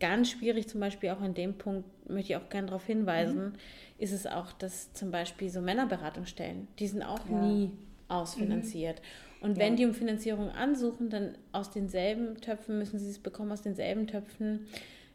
[0.00, 3.54] Ganz schwierig zum Beispiel auch an dem Punkt, möchte ich auch gerne darauf hinweisen,
[3.98, 7.34] ist es auch, dass zum Beispiel so Männerberatungsstellen, die sind auch Ja.
[7.40, 7.72] nie
[8.08, 9.02] ausfinanziert.
[9.40, 9.76] Und wenn Ja.
[9.78, 14.66] die um Finanzierung ansuchen, dann aus denselben Töpfen müssen sie es bekommen, aus denselben Töpfen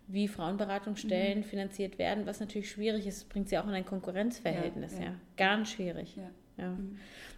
[0.07, 5.05] wie Frauenberatungsstellen finanziert werden, was natürlich schwierig ist, bringt sie auch in ein Konkurrenzverhältnis, Ja,
[5.05, 5.15] ja.
[5.37, 6.15] Ganz schwierig.
[6.17, 6.29] Ja.
[6.57, 6.77] Ja.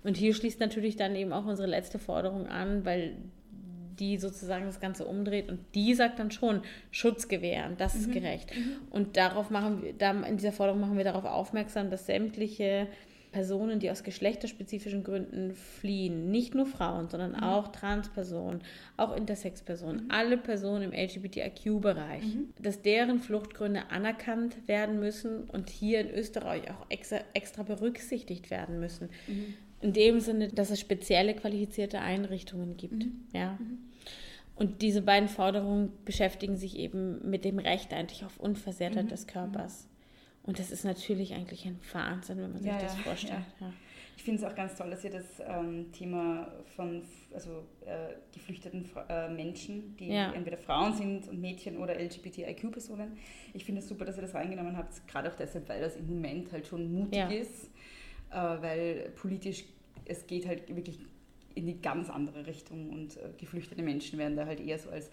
[0.04, 3.16] Und hier schließt natürlich dann eben auch unsere letzte Forderung an, weil
[4.00, 8.52] die sozusagen das Ganze umdreht und die sagt dann schon, Schutz gewähren, das ist gerecht.
[8.90, 12.88] Und darauf machen wir, da in dieser Forderung machen wir darauf aufmerksam, dass sämtliche
[13.36, 18.62] Personen, die aus geschlechterspezifischen Gründen fliehen, nicht nur Frauen, sondern auch Transpersonen,
[18.96, 22.24] auch Intersex-Personen, alle Personen im LGBTIQ-Bereich,
[22.62, 28.80] dass deren Fluchtgründe anerkannt werden müssen und hier in Österreich auch extra, extra berücksichtigt werden
[28.80, 29.10] müssen.
[29.82, 33.06] In dem Sinne, dass es spezielle qualifizierte Einrichtungen gibt.
[33.34, 33.60] Ja.
[34.56, 39.88] Und diese beiden Forderungen beschäftigen sich eben mit dem Recht eigentlich auf Unversehrtheit des Körpers.
[40.44, 43.40] Und das ist natürlich eigentlich ein Wahnsinn, wenn man sich Ja, das ja, vorstellt.
[43.60, 43.74] ja.
[44.18, 47.02] Ich finde es auch ganz toll, dass ihr das ähm, Thema von
[47.34, 53.18] also, äh, geflüchteten äh, Menschen, die entweder Frauen sind und Mädchen oder LGBTIQ-Personen,
[53.54, 56.08] ich finde es super, dass ihr das reingenommen habt, gerade auch deshalb, weil das im
[56.08, 57.66] Moment halt schon mutig ist.
[58.32, 59.66] äh, weil politisch
[60.06, 61.00] es geht halt wirklich
[61.56, 65.10] in die ganz andere Richtung und äh, geflüchtete Menschen werden da halt eher so als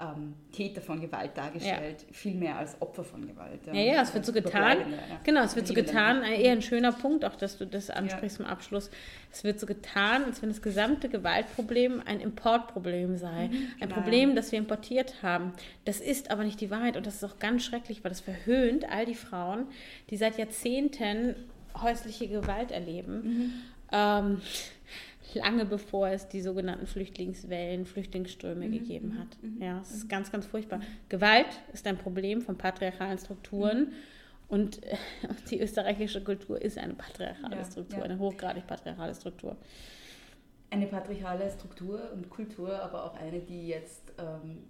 [0.00, 2.12] ähm, Täter von Gewalt dargestellt, ja.
[2.12, 3.60] viel mehr als Opfer von Gewalt.
[3.66, 4.78] Ja, ja, es wird so getan.
[4.90, 5.20] Ja.
[5.22, 8.44] Genau, es wird so getan, eher ein schöner Punkt, auch dass du das ansprichst ja.
[8.44, 8.90] zum Abschluss.
[9.30, 13.48] Es wird so getan, als wenn das gesamte Gewaltproblem ein Importproblem sei.
[13.48, 15.52] Mhm, ein Problem, das wir importiert haben.
[15.84, 18.90] Das ist aber nicht die Wahrheit und das ist auch ganz schrecklich, weil das verhöhnt
[18.90, 19.68] all die Frauen,
[20.10, 21.36] die seit Jahrzehnten
[21.80, 23.22] häusliche Gewalt erleben.
[23.22, 23.52] Mhm.
[23.92, 24.40] Ähm,
[25.32, 28.72] lange bevor es die sogenannten Flüchtlingswellen, Flüchtlingsströme mhm.
[28.72, 29.42] gegeben hat.
[29.42, 29.62] Mhm.
[29.62, 30.80] Ja, es ist ganz, ganz furchtbar.
[31.08, 33.80] Gewalt ist ein Problem von patriarchalen Strukturen.
[33.80, 33.92] Mhm.
[34.46, 34.80] Und
[35.50, 38.04] die österreichische Kultur ist eine patriarchale ja, Struktur, ja.
[38.04, 39.56] eine hochgradig patriarchale Struktur.
[40.70, 44.64] Eine patriarchale Struktur und Kultur, aber auch eine, die jetzt, ähm,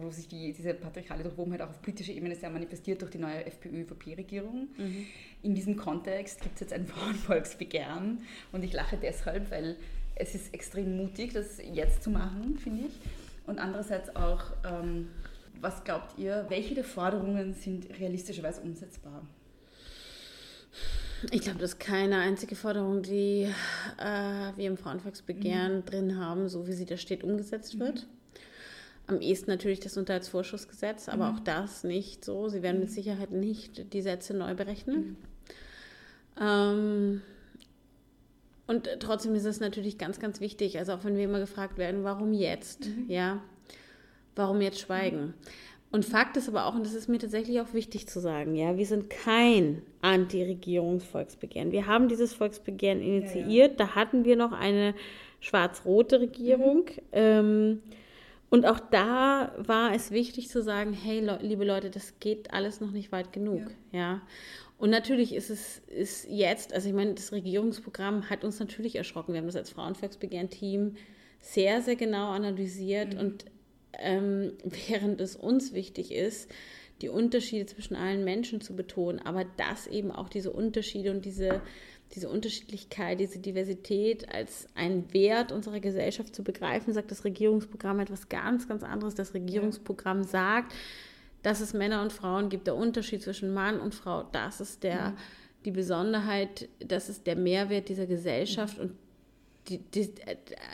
[0.00, 3.44] wo sich die, diese patriarchale Durchwobenheit auch auf politischer Ebene sehr manifestiert durch die neue
[3.44, 4.68] FPÖ-ÖVP-Regierung.
[4.76, 5.06] Mhm.
[5.42, 9.76] In diesem Kontext gibt es jetzt ein Frauenvolksbegehren und ich lache deshalb, weil
[10.20, 12.92] es ist extrem mutig, das jetzt zu machen, finde ich.
[13.46, 15.08] Und andererseits auch, ähm,
[15.60, 19.26] was glaubt ihr, welche der Forderungen sind realistischerweise umsetzbar?
[21.30, 23.48] Ich glaube, das ist keine einzige Forderung, die
[23.98, 25.84] äh, wir im Frauenvolksbegehren mhm.
[25.84, 28.06] drin haben, so wie sie da steht, umgesetzt wird.
[28.06, 28.10] Mhm.
[29.06, 31.36] Am ehesten natürlich das Unterhaltsvorschussgesetz, aber mhm.
[31.36, 32.48] auch das nicht so.
[32.48, 32.94] Sie werden mit mhm.
[32.94, 35.00] Sicherheit nicht die Sätze neu berechnen.
[35.00, 35.16] Mhm.
[36.40, 37.22] Ähm,
[38.70, 42.04] und trotzdem ist es natürlich ganz, ganz wichtig, also auch wenn wir immer gefragt werden,
[42.04, 42.86] warum jetzt?
[42.86, 43.06] Mhm.
[43.08, 43.42] Ja,
[44.36, 45.34] warum jetzt schweigen?
[45.90, 48.76] Und Fakt ist aber auch, und das ist mir tatsächlich auch wichtig zu sagen, ja,
[48.76, 51.72] wir sind kein Anti-Regierungsvolksbegehren.
[51.72, 53.68] Wir haben dieses Volksbegehren initiiert, ja, ja.
[53.88, 54.94] da hatten wir noch eine
[55.40, 56.84] schwarz-rote Regierung.
[56.84, 57.02] Mhm.
[57.10, 57.82] Ähm,
[58.50, 62.92] und auch da war es wichtig zu sagen, hey, liebe Leute, das geht alles noch
[62.92, 63.62] nicht weit genug.
[63.90, 63.98] Ja.
[63.98, 64.22] ja.
[64.80, 69.34] Und natürlich ist es ist jetzt, also ich meine, das Regierungsprogramm hat uns natürlich erschrocken.
[69.34, 70.96] Wir haben das als Frauenvolksbegehren-Team
[71.38, 73.20] sehr, sehr genau analysiert mhm.
[73.20, 73.44] und
[73.98, 74.52] ähm,
[74.88, 76.50] während es uns wichtig ist,
[77.02, 81.60] die Unterschiede zwischen allen Menschen zu betonen, aber dass eben auch diese Unterschiede und diese,
[82.14, 88.30] diese Unterschiedlichkeit, diese Diversität als ein Wert unserer Gesellschaft zu begreifen, sagt das Regierungsprogramm etwas
[88.30, 89.14] ganz, ganz anderes.
[89.14, 90.72] Das Regierungsprogramm sagt,
[91.42, 95.10] dass es Männer und Frauen gibt, der Unterschied zwischen Mann und Frau, das ist der,
[95.10, 95.16] mhm.
[95.64, 98.92] die Besonderheit, das ist der Mehrwert dieser Gesellschaft und
[99.68, 100.10] die, die,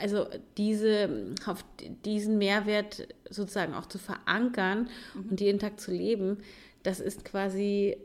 [0.01, 1.65] also diese, auf
[2.05, 5.31] diesen Mehrwert sozusagen auch zu verankern mhm.
[5.31, 6.39] und jeden Tag zu leben,
[6.83, 7.97] das ist quasi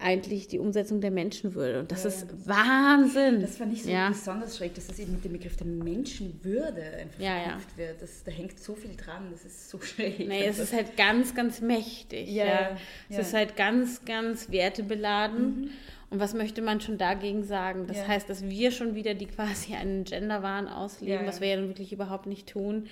[0.00, 1.80] eigentlich die Umsetzung der Menschenwürde.
[1.80, 3.40] Und das ja, ist Wahnsinn.
[3.40, 4.08] Das fand ich so ja.
[4.08, 8.02] besonders schräg, dass das eben mit dem Begriff der Menschenwürde einfach ja, verknüpft wird.
[8.02, 10.26] Das, da hängt so viel dran, das ist so schräg.
[10.26, 12.30] Nee, es ist halt ganz, ganz mächtig.
[12.30, 12.76] Ja,
[13.08, 15.60] Es ist halt ganz, ganz wertebeladen.
[15.60, 15.70] Mhm.
[16.10, 17.86] Und was möchte man schon dagegen sagen?
[17.86, 21.68] Das heißt, dass wir schon wieder die quasi einen Genderwahn ausleben, was wir ja dann
[21.68, 22.88] wirklich überhaupt nicht tun.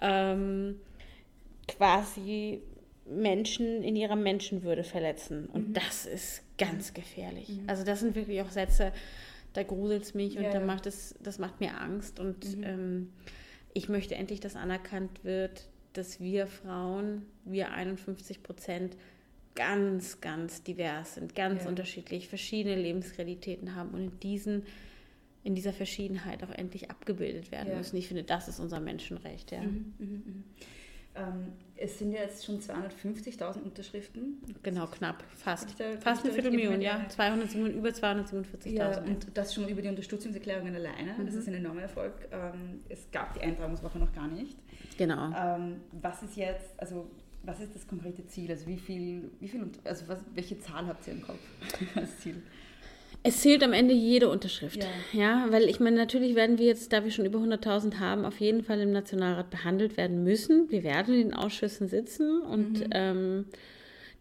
[0.00, 0.80] Ähm,
[1.68, 2.62] quasi
[3.10, 5.46] Menschen in ihrer Menschenwürde verletzen.
[5.46, 5.74] Und mhm.
[5.74, 7.48] das ist ganz gefährlich.
[7.48, 7.64] Mhm.
[7.68, 8.92] Also das sind wirklich auch Sätze,
[9.52, 12.20] da gruselt es mich ja, und da macht es, das macht mir Angst.
[12.20, 12.64] Und mhm.
[12.64, 13.12] ähm,
[13.72, 18.96] ich möchte endlich, dass anerkannt wird, dass wir Frauen, wir 51 Prozent,
[19.54, 21.68] ganz, ganz divers sind, ganz ja.
[21.68, 24.62] unterschiedlich, verschiedene Lebensrealitäten haben und in diesen
[25.44, 27.78] in dieser Verschiedenheit auch endlich abgebildet werden ja.
[27.78, 27.96] müssen.
[27.96, 29.52] Ich finde, das ist unser Menschenrecht.
[29.52, 29.62] Ja.
[31.18, 34.42] Ähm, es sind ja jetzt schon 250.000 Unterschriften.
[34.62, 35.78] Genau, knapp, fast.
[35.78, 37.08] Da, fast eine Viertelmillion, ja.
[37.08, 38.68] 207, über 247.000.
[38.70, 41.14] Ja, und das schon über die Unterstützungserklärungen alleine.
[41.16, 41.26] Mhm.
[41.26, 42.28] Das ist ein enormer Erfolg.
[42.32, 44.56] Ähm, es gab die Eintragungswoche noch gar nicht.
[44.96, 45.32] Genau.
[45.36, 47.08] Ähm, was ist jetzt, also
[47.44, 48.50] was ist das konkrete Ziel?
[48.50, 51.38] Also wie viel, wie viel also was, welche Zahl habt ihr im Kopf
[51.94, 52.42] als Ziel?
[53.28, 54.82] Es zählt am Ende jede Unterschrift.
[55.12, 55.20] Ja.
[55.20, 58.40] ja, weil ich meine, natürlich werden wir jetzt, da wir schon über 100.000 haben, auf
[58.40, 60.70] jeden Fall im Nationalrat behandelt werden müssen.
[60.70, 62.90] Wir werden in den Ausschüssen sitzen und mhm.
[62.92, 63.44] ähm,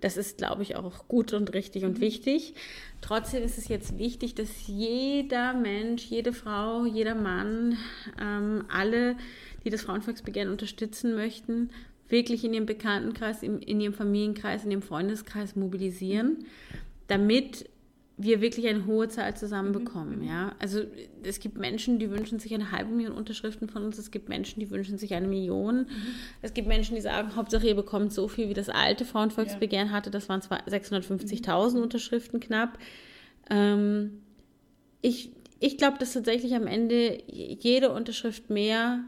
[0.01, 2.01] das ist, glaube ich, auch gut und richtig und mhm.
[2.01, 2.53] wichtig.
[3.01, 7.77] Trotzdem ist es jetzt wichtig, dass jeder Mensch, jede Frau, jeder Mann,
[8.21, 9.15] ähm, alle,
[9.63, 11.69] die das Frauenvolksbegehren unterstützen möchten,
[12.09, 16.45] wirklich in ihrem Bekanntenkreis, in, in ihrem Familienkreis, in ihrem Freundeskreis mobilisieren,
[17.07, 17.69] damit
[18.19, 20.21] wir wirklich eine hohe Zahl zusammenbekommen.
[20.21, 20.27] Mhm.
[20.27, 20.55] Ja?
[20.59, 20.81] Also
[21.23, 23.97] es gibt Menschen, die wünschen sich eine halbe Million Unterschriften von uns.
[23.97, 25.81] Es gibt Menschen, die wünschen sich eine Million.
[25.81, 25.87] Mhm.
[26.41, 29.93] Es gibt Menschen, die sagen, Hauptsache ihr bekommt so viel, wie das alte Frauenvolksbegehren ja.
[29.93, 30.09] hatte.
[30.09, 31.83] Das waren zwar 650.000 mhm.
[31.83, 32.79] Unterschriften knapp.
[33.49, 34.21] Ähm,
[35.01, 39.03] ich ich glaube, dass tatsächlich am Ende jede Unterschrift mehr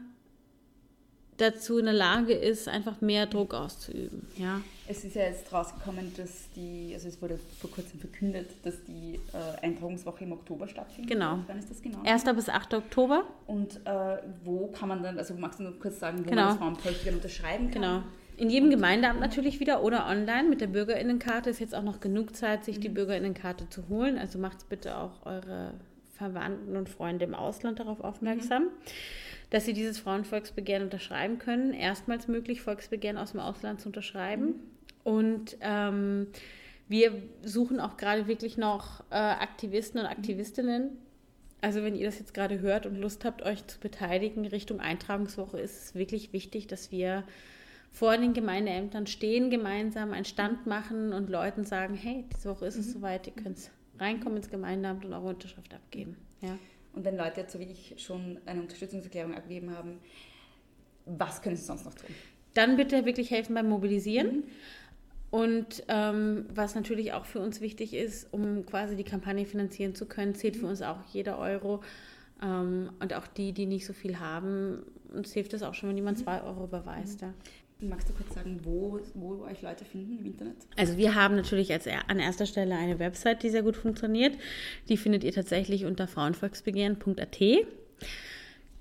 [1.36, 4.26] dazu in der Lage ist, einfach mehr Druck auszuüben.
[4.36, 4.60] Ja.
[4.90, 9.20] Es ist ja jetzt rausgekommen, dass die, also es wurde vor kurzem verkündet, dass die
[9.32, 11.12] äh, Eintragungswoche im Oktober stattfindet.
[11.12, 11.38] Genau.
[11.46, 12.02] Wann ist das genau?
[12.04, 12.24] 1.
[12.34, 12.74] bis 8.
[12.74, 13.22] Oktober.
[13.46, 16.42] Und äh, wo kann man dann, also magst du noch kurz sagen, wo Genau.
[16.42, 17.82] man das Frauenvolksbegehren unterschreiben kann?
[17.82, 18.02] Genau.
[18.36, 22.34] In jedem Gemeindeamt natürlich wieder oder online mit der Bürgerinnenkarte ist jetzt auch noch genug
[22.34, 24.18] Zeit, sich die Bürgerinnenkarte zu holen.
[24.18, 25.74] Also macht bitte auch eure
[26.14, 28.64] Verwandten und Freunde im Ausland darauf aufmerksam,
[29.50, 31.74] dass sie dieses Frauenvolksbegehren unterschreiben können.
[31.74, 34.54] Erstmals möglich, Volksbegehren aus dem Ausland zu unterschreiben.
[35.04, 36.28] Und ähm,
[36.88, 40.98] wir suchen auch gerade wirklich noch äh, Aktivisten und Aktivistinnen,
[41.60, 45.60] also wenn ihr das jetzt gerade hört und Lust habt, euch zu beteiligen Richtung Eintragungswoche,
[45.60, 47.24] ist es wirklich wichtig, dass wir
[47.90, 52.76] vor den Gemeindeämtern stehen, gemeinsam einen Stand machen und Leuten sagen, hey, diese Woche ist
[52.76, 53.58] es soweit, ihr könnt
[53.98, 56.16] reinkommen ins Gemeindeamt und eure Unterschrift abgeben.
[56.40, 56.56] Ja.
[56.92, 59.98] Und wenn Leute jetzt so wie ich schon eine Unterstützungserklärung abgegeben haben,
[61.04, 62.08] was können sie sonst noch tun?
[62.54, 64.44] Dann bitte wirklich helfen beim Mobilisieren.
[65.30, 70.06] Und ähm, was natürlich auch für uns wichtig ist, um quasi die Kampagne finanzieren zu
[70.06, 71.82] können, zählt für uns auch jeder Euro.
[72.42, 75.96] Ähm, und auch die, die nicht so viel haben, uns hilft es auch schon, wenn
[75.96, 77.20] jemand zwei Euro überweist.
[77.20, 77.32] Ja.
[77.82, 80.56] Magst du kurz sagen, wo, wo euch Leute finden im Internet?
[80.76, 84.36] Also wir haben natürlich als an erster Stelle eine Website, die sehr gut funktioniert.
[84.88, 87.40] Die findet ihr tatsächlich unter frauenvolksbegehren.at.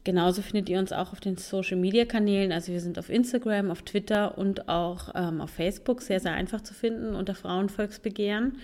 [0.04, 2.52] Genauso findet ihr uns auch auf den Social-Media-Kanälen.
[2.52, 6.62] Also wir sind auf Instagram, auf Twitter und auch ähm, auf Facebook sehr, sehr einfach
[6.62, 8.58] zu finden unter Frauenvolksbegehren.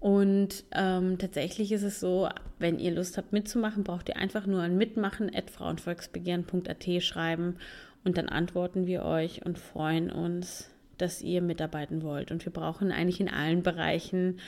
[0.00, 4.62] Und ähm, tatsächlich ist es so, wenn ihr Lust habt mitzumachen, braucht ihr einfach nur
[4.62, 7.56] an mitmachen at frauenvolksbegehren.at schreiben
[8.04, 12.30] und dann antworten wir euch und freuen uns, dass ihr mitarbeiten wollt.
[12.30, 14.38] Und wir brauchen eigentlich in allen Bereichen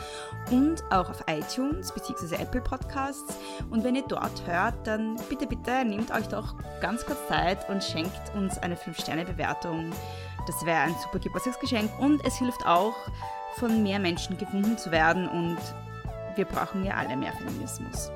[0.51, 2.35] und auch auf iTunes bzw.
[2.37, 3.39] Apple Podcasts.
[3.70, 7.83] Und wenn ihr dort hört, dann bitte, bitte nehmt euch doch ganz kurz Zeit und
[7.83, 9.91] schenkt uns eine 5-Sterne-Bewertung.
[10.47, 12.97] Das wäre ein super Geburtstagsgeschenk und es hilft auch,
[13.57, 15.59] von mehr Menschen gefunden zu werden und
[16.36, 18.11] wir brauchen ja alle mehr Feminismus.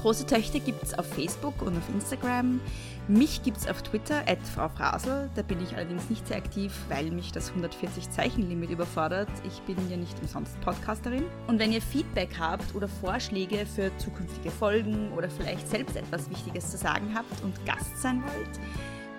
[0.00, 2.60] Große Töchter gibt es auf Facebook und auf Instagram.
[3.08, 5.30] Mich gibt es auf Twitter, at Frau Frasel.
[5.34, 9.28] Da bin ich allerdings nicht sehr aktiv, weil mich das 140-Zeichen-Limit überfordert.
[9.46, 11.24] Ich bin ja nicht umsonst Podcasterin.
[11.46, 16.70] Und wenn ihr Feedback habt oder Vorschläge für zukünftige Folgen oder vielleicht selbst etwas Wichtiges
[16.70, 18.60] zu sagen habt und Gast sein wollt,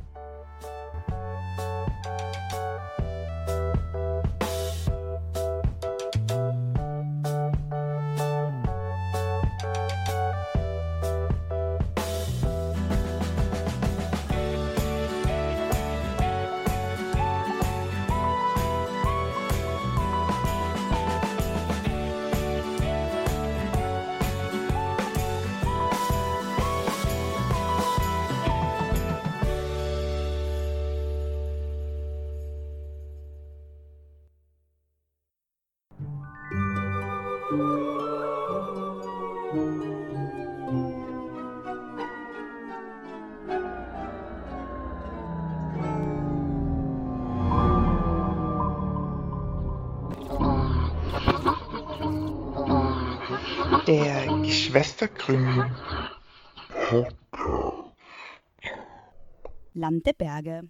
[59.96, 60.70] Land der Berge.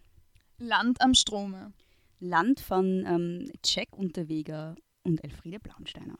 [0.60, 1.74] Land am Strome.
[2.20, 6.16] Land von ähm, Jack Unterweger und Elfriede Blaunsteiner.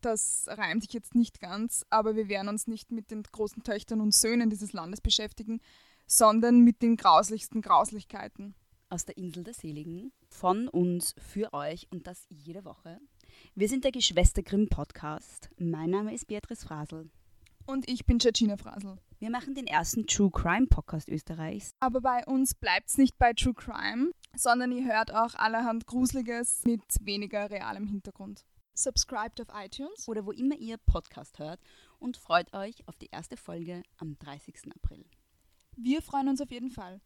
[0.00, 4.00] Das reimt sich jetzt nicht ganz, aber wir werden uns nicht mit den großen Töchtern
[4.00, 5.60] und Söhnen dieses Landes beschäftigen,
[6.08, 8.56] sondern mit den grauslichsten Grauslichkeiten.
[8.88, 10.10] Aus der Insel der Seligen.
[10.28, 12.98] Von uns für euch und das jede Woche.
[13.54, 15.48] Wir sind der Geschwister Grimm Podcast.
[15.58, 17.08] Mein Name ist Beatrice Frasel.
[17.66, 18.98] Und ich bin Georgina Frasel.
[19.20, 21.72] Wir machen den ersten True Crime Podcast Österreichs.
[21.80, 26.62] Aber bei uns bleibt es nicht bei True Crime, sondern ihr hört auch allerhand Gruseliges
[26.64, 28.44] mit weniger realem Hintergrund.
[28.74, 31.58] Subscribed auf iTunes oder wo immer ihr Podcast hört
[31.98, 34.72] und freut euch auf die erste Folge am 30.
[34.72, 35.04] April.
[35.74, 37.00] Wir freuen uns auf jeden Fall.